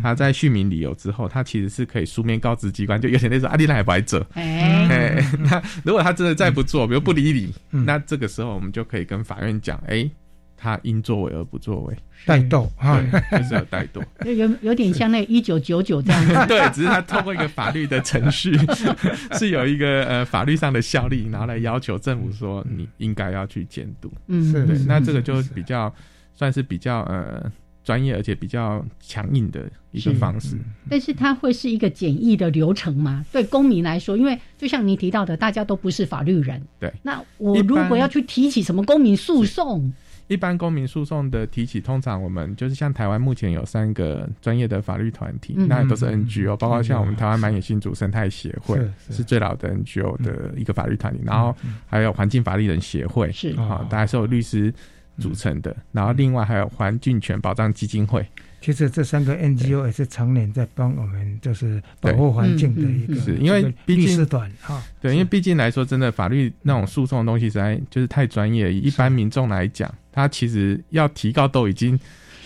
[0.01, 4.25] 他在续名理由之后，他其实是可以书面告知机关，就有点类似阿丽奈白者。
[4.33, 7.53] 哎，那如果他真的再不做，比如不理你，
[7.85, 10.09] 那这个时候我们就可以跟法院讲，哎。
[10.57, 11.95] 他因作为而不作为，
[12.25, 13.01] 怠惰啊，
[13.31, 16.33] 就是要怠惰，有有点像那一九九九这样子。
[16.47, 18.57] 对，只是他通过一个法律的程序，
[19.37, 24.11] 是有一个呃法律上的效力，然后来要求政府说你应该要去监督。
[24.27, 25.93] 嗯，对，那这个就比较
[26.33, 27.51] 算是比较呃
[27.83, 30.57] 专业而且比较强硬的一个方式。
[30.89, 33.23] 但是它会是一个简易的流程吗？
[33.31, 36.59] 对公民来说，因为就像你提到的，大家都不是法律人。
[36.79, 39.93] 对，那我如果要去提起什么公民诉讼？
[40.27, 48.79] 一般公民诉讼的提起，通常我们就是像台湾目前有三个专业的法律团体，那都是 NGO，包括像我们台湾满野新竹生态协会
[49.11, 51.55] 是最老的 NGO 的一个法律团体，然后
[51.85, 53.49] 还有环境法律人协会是。
[53.55, 54.73] 啊，大概是有律师
[55.19, 58.25] 组成的，然后另外还有环境权保障基金会。
[58.61, 64.81] 其实这三个 NGO 也是常年在帮我们，就是保护环境的一个，是因为律师短哈。
[64.99, 71.99] 对，因为毕竟来说，真的法律那种诉讼的东西实在就是太专业，一般民众来讲，他其实要提高都已经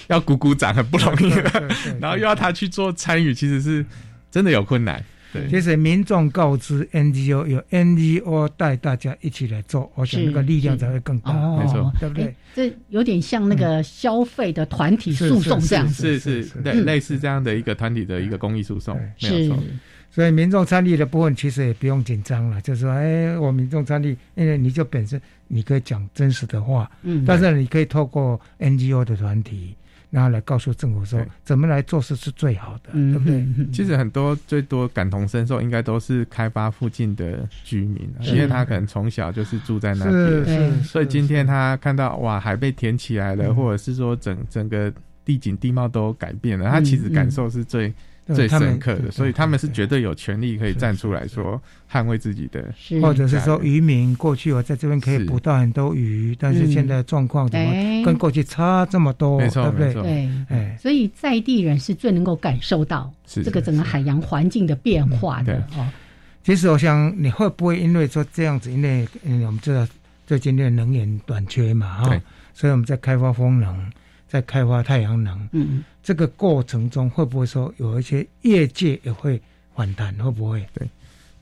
[0.07, 1.51] 要鼓鼓掌很不容易了，
[2.01, 3.85] 然后又要他去做参与，其实是
[4.31, 5.01] 真的有困难。
[5.31, 12.35] 对，其实民众告知 NGO，有 NGO 带大家一起来做，我想那个力量才会更大，没错，对不对？
[12.55, 19.63] 这有点像那个消费的团体诉讼这样子，是是，对，类似这样的一个团体的一个公益诉讼，没有错。
[20.09, 29.75] 所以民众参与的部分其实也不用紧张了，就是说，哎，我民众参与，因为你就本身你可以讲真实的话，嗯，但是你可以透过 NGO 的团体。
[30.11, 33.45] 然后来告诉政府说怎么来做事是最好的，对不对？
[33.71, 40.05] 其实很多最多感同身受，应该都是开发附近的居民，因为他可能从小就是住在那
[40.43, 44.91] 边，所以今天他看到哇海被填起来了，或者是说整整个
[45.23, 47.93] 地景地貌都改变了，他其实感受是最。
[48.33, 51.61] 最深刻的，所以他们是绝对有权利可以站出来说
[51.91, 52.63] 捍卫自己的，
[53.01, 57.71] 或者是说渔民过去我在这边可以捕到很多鱼，但是现在状况怎么
[58.03, 59.39] 跟过去差这么多？
[59.39, 65.87] 没错，没错，对，哎，所以在地人是最能够感受到这个整个海洋环境的变化的哦。
[66.43, 69.87] 其实我想你会不会因为说这样子，因为嗯我们知道
[70.25, 72.21] 最近的能源短缺嘛，哈，
[72.53, 73.91] 所以我们在开发风能。
[74.29, 79.41] 在开发太阳能，嗯嗯，这个过程中会不会说有一些业界也会
[79.75, 80.13] 反弹？
[80.17, 80.63] 会不会？
[80.73, 80.87] 对，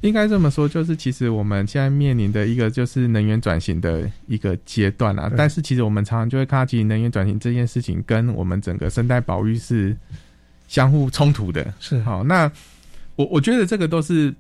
[0.02, 5.30] 应该这么说，就是其实我们现在面临的一个就是能源转型的一个阶段啊。
[5.36, 9.96] 但是其实我们常常就会看到，其实能源转型这件事情跟我们整个生态保育是
[10.68, 11.74] 相互冲突的。
[11.80, 12.50] 是好，那
[13.18, 14.34] 我我觉得这个都是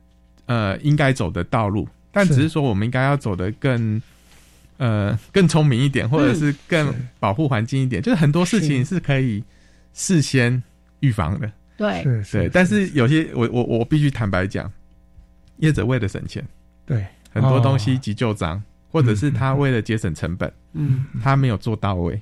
[0.45, 1.88] 呃应该走的道路。
[2.10, 4.02] 但只是说我们应该要走得更
[4.78, 8.01] 呃更聪明一点，或者是更保护环境一点。
[8.01, 8.99] 就是很多事情是。
[8.99, 9.43] 可以
[9.93, 10.61] 事先
[10.99, 11.51] 预防的。
[11.78, 12.49] 对，对。
[12.49, 14.71] 但是有些我我我必须坦白讲，
[15.57, 16.45] 业者为了省钱，
[16.86, 17.05] 对。
[17.30, 22.19] 很多东西急救章，或者是他为了节省成本，嗯，他没有做到位，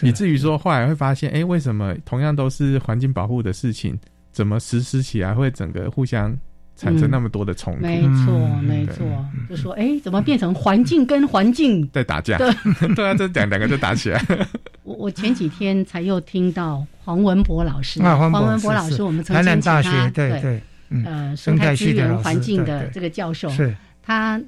[0.00, 3.98] 以至于说后来会发现，哎，为什么同样都是环境保护的事情，
[4.32, 6.34] 怎么实施起来会整个互相
[6.76, 7.80] 产生那么多的冲突？
[7.80, 9.04] 没错，没错，
[9.48, 11.88] 就说，哎，怎么变成环境跟环境？
[11.92, 12.36] 在打架？
[12.38, 12.52] 对，
[12.94, 14.22] 对啊，这两两个就打起来。
[14.82, 20.62] 我我前几天才又听到黄文博老师，黄文博老师，我们曾经大学对对，
[21.04, 23.74] 呃，生态资源环境的这个教授，是。
[24.02, 24.40] 他。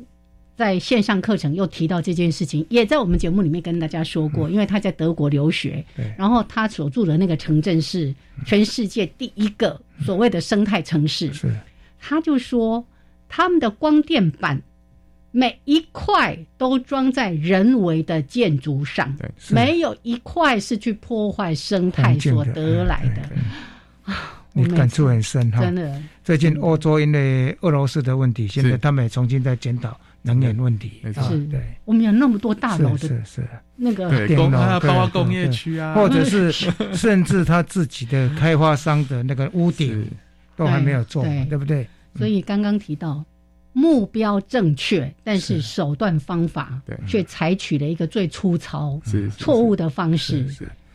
[0.56, 5.84] 在线上课程又提到这件事情，也在我们节目里面跟大家说过，因为他在德国留学，
[6.16, 8.14] 然后他所住的那个城镇是
[8.46, 11.54] 全世界第一个所谓的生态城市，是，
[12.08, 12.86] 他就说
[13.28, 14.62] 他们的光电板
[15.32, 19.12] 每一块都装在人为的建筑上，
[19.50, 24.12] 没有一块是去破坏生态所得来的。
[24.12, 26.00] 啊，你感触很深哈，真的。
[26.22, 29.98] 最近欧洲因为俄罗斯的问题，现在他们也重新在检讨。
[30.22, 31.00] 能源问题。
[31.04, 36.50] 是，对，我们有那么多大楼的，是是那个电工啊，包括工业区啊，或者是
[36.94, 40.04] 甚至他自己的开发商的那个屋顶
[40.56, 41.86] 都还没有做，对不对？
[42.16, 43.24] 所以刚刚提到
[43.72, 49.00] 目标正确，但是手段方法却采取了一个最粗糙、
[49.36, 50.46] 错误的方式。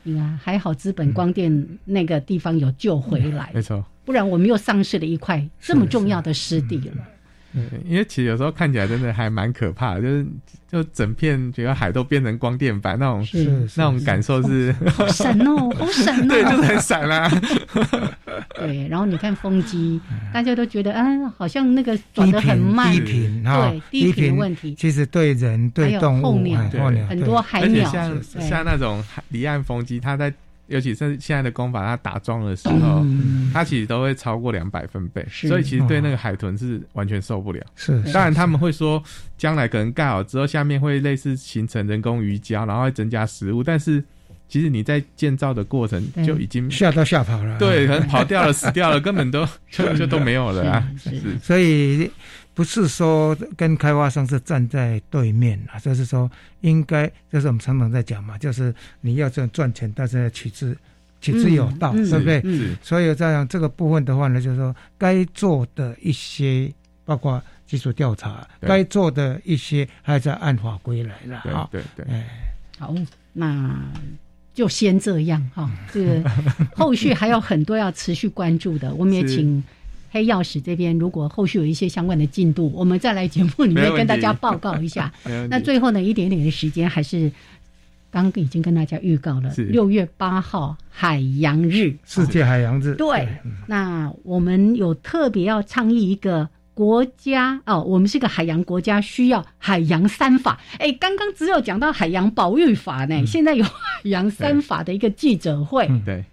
[0.03, 7.07] 你看，还好资本光电那个地方有救回来，没错，不然我们又丧失了一块这么重要的湿地了。
[7.53, 10.25] 对，因为其实有时候看起来真的还蛮可怕的，就是
[10.71, 13.45] 就整片整个海都变成光电板那种，是
[13.75, 14.73] 那种感受是
[15.09, 17.29] 闪哦， 好闪哦，对，就是很闪啦。
[18.55, 19.99] 对，然后你看风机，
[20.33, 21.03] 大家都觉得啊，
[21.37, 26.43] 好像那个转的很慢，低频对，低频问题，其实对人对动物
[27.07, 30.33] 很多海鸟，像像那种离岸风机，它在。
[30.71, 33.05] 尤其是现在的工法，它打桩的时候，
[33.53, 37.61] 它其实都会超过两百分贝，所以其实对那个海豚是完全受不了。
[37.75, 39.03] 是，当然他们会说，
[39.37, 44.03] 将来可能盖好之后，下面会类似形成人工鱼礁，然后会增加食物，但是
[44.47, 50.91] 其实你在建造的过程就已经吓到吓跑了，对，可能跑掉了、死掉了，根本都 就就都没有了啊。
[50.97, 51.11] 是，
[51.41, 52.09] 所以。
[52.61, 60.77] 不是说跟开发商是站在对面啊，就是说应该，就是我们常常在讲嘛，就是你要这样赚钱，但是要取之
[61.19, 62.43] 取之有道，对不对？
[62.83, 66.71] 所以这样这个部分的话呢，就是说该做的一些，
[67.03, 71.67] 包括技术调查，该做的一些，还在按法规来了啊。
[71.71, 72.27] 对对，哎，
[72.77, 72.93] 好，
[73.33, 73.75] 那
[74.53, 75.67] 就先这样哈。
[75.91, 76.29] 这个
[76.77, 79.63] 后续还有很多要持续关注的，我们也请。
[80.11, 85.11] 黑曜石这边，如果后续有一些相关的进度，我们再来节目里面跟大家报告一下。
[85.49, 87.31] 那最后呢，一点点的时间，还是
[88.11, 92.93] 刚刚已经跟大家预告了，六月八号海洋日，世界海洋日。
[92.95, 93.25] 对，
[93.67, 100.59] 那我们有特别要倡议一个国家哦，我们是个海洋国家，需要海洋三法。
[100.77, 105.89] 哎，刚刚只有讲到海洋保育法呢，现在有海洋三法的一个记者会。
[106.05, 106.25] 对，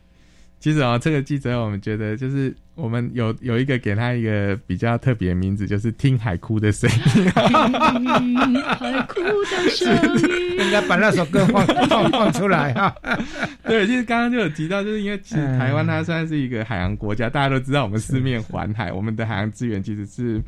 [0.61, 2.55] 其实啊，这个记者我们觉得就是。
[2.79, 7.25] 我们有有一个给他一个比较特别的名字，就是听海哭的声音。
[7.27, 12.95] 海哭的声音，应该把那首歌放放放出来哈。
[13.67, 20.41] 对，其实刚刚就有提到，就是因为其实台湾它算是一个海洋国家，大家都知道我们四面环海，我们的海洋资源其实是。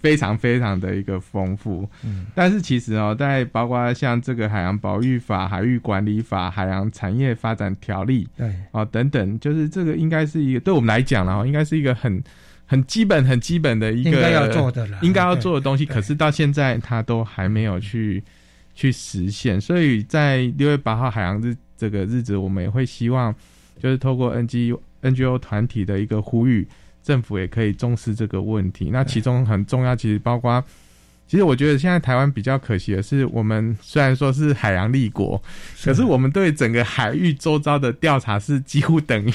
[0.00, 12.22] 非常非常的一个丰富，嗯，但是其实哦，在包括像这个海洋保育法、海域管理法、海洋产业发展条例，对，哦等等，就是这个应该是一个对我们来讲呢，应该是一个很
[12.64, 15.84] 很基本、很基本的一个应该要做的了，应该要做的东西。
[15.84, 18.22] 可是到现在，它都还没有去
[18.74, 19.60] 去实现。
[19.60, 23.34] 所以在六月八号海洋日这个日子，我们也会希望，
[23.80, 26.68] 就是透过 NG NGO 团体的一个呼吁。
[27.02, 28.90] 政府也可以重视这个问题。
[28.92, 30.62] 那其中很重要，其实包括，
[31.26, 35.42] 其实我觉得现在台湾比较可惜的是，我们虽然说是海洋立国，
[35.84, 39.30] 可是我们对整个海域周遭的调查是几乎等于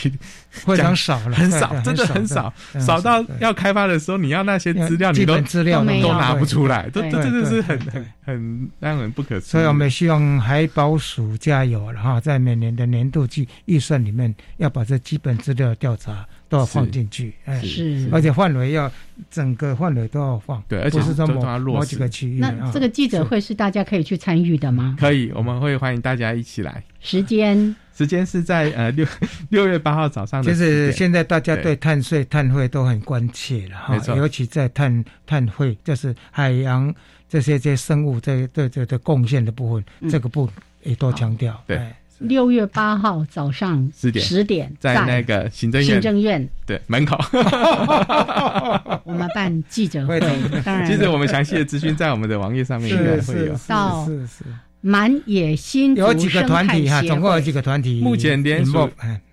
[0.49, 2.99] 非常少了，很少，真的很少，少。
[2.99, 9.51] 到要开发的时候，你要那些资料，你都资料都拿不出来，这这真的是很很很让人不可思议。
[9.51, 16.25] 所以我们希望海保署加油了哈，在每年的年度计预算里面，要把这基本资料调查。
[16.53, 18.91] 都要放进去，哎，是，而且范围要
[19.31, 22.37] 整个范围都要放，对，而且是这么某几个区域。
[22.37, 24.95] 那这个记者会是大家可以去参与的吗？
[24.99, 26.83] 可以，我们会欢迎大家一起来。
[26.99, 29.03] 时间时间是在呃六
[29.49, 30.43] 六月八号早上。
[30.43, 36.93] 就是现在大家对碳税、碳汇都很关切了哈，尤其在碳碳汇，就是海洋
[37.27, 40.47] 这些这些生物这对这的贡献的部分，这个部
[40.83, 41.59] 也多强调。
[41.65, 41.81] 对。
[42.19, 45.91] 六月八号早上十点，十点在那个行政院。
[45.91, 46.49] 行政院。
[46.65, 47.17] 对门口，
[49.03, 50.19] 我们办记者会。
[50.19, 53.55] 当然，其实我们详细的资讯在我们的网页上面应该会有。
[53.67, 54.43] 到是是。
[54.85, 58.01] 满野新有几个团体哈，总共有几个团体。
[58.01, 58.89] 目前连锁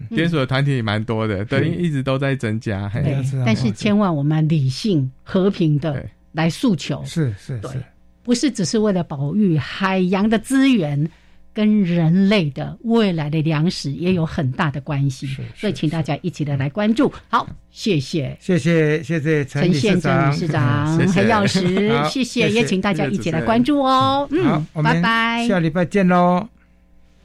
[0.09, 2.89] 连锁的团体蛮多的，对，一直都在增加。
[2.95, 7.83] 对，但是千万我们理性和平的来诉求，是是是，
[8.23, 11.11] 不是只是为了保育海洋的资源。
[11.53, 17.13] 跟人类的未来的粮食也有很大的关系，所以请大家一起的来关注。
[17.29, 20.31] 好，谢谢，谢谢，谢谢陈县长。
[20.31, 24.29] 理事长黑曜石，谢谢，也请大家一起来关注哦。
[24.31, 26.49] 嗯，拜拜，下礼拜见喽。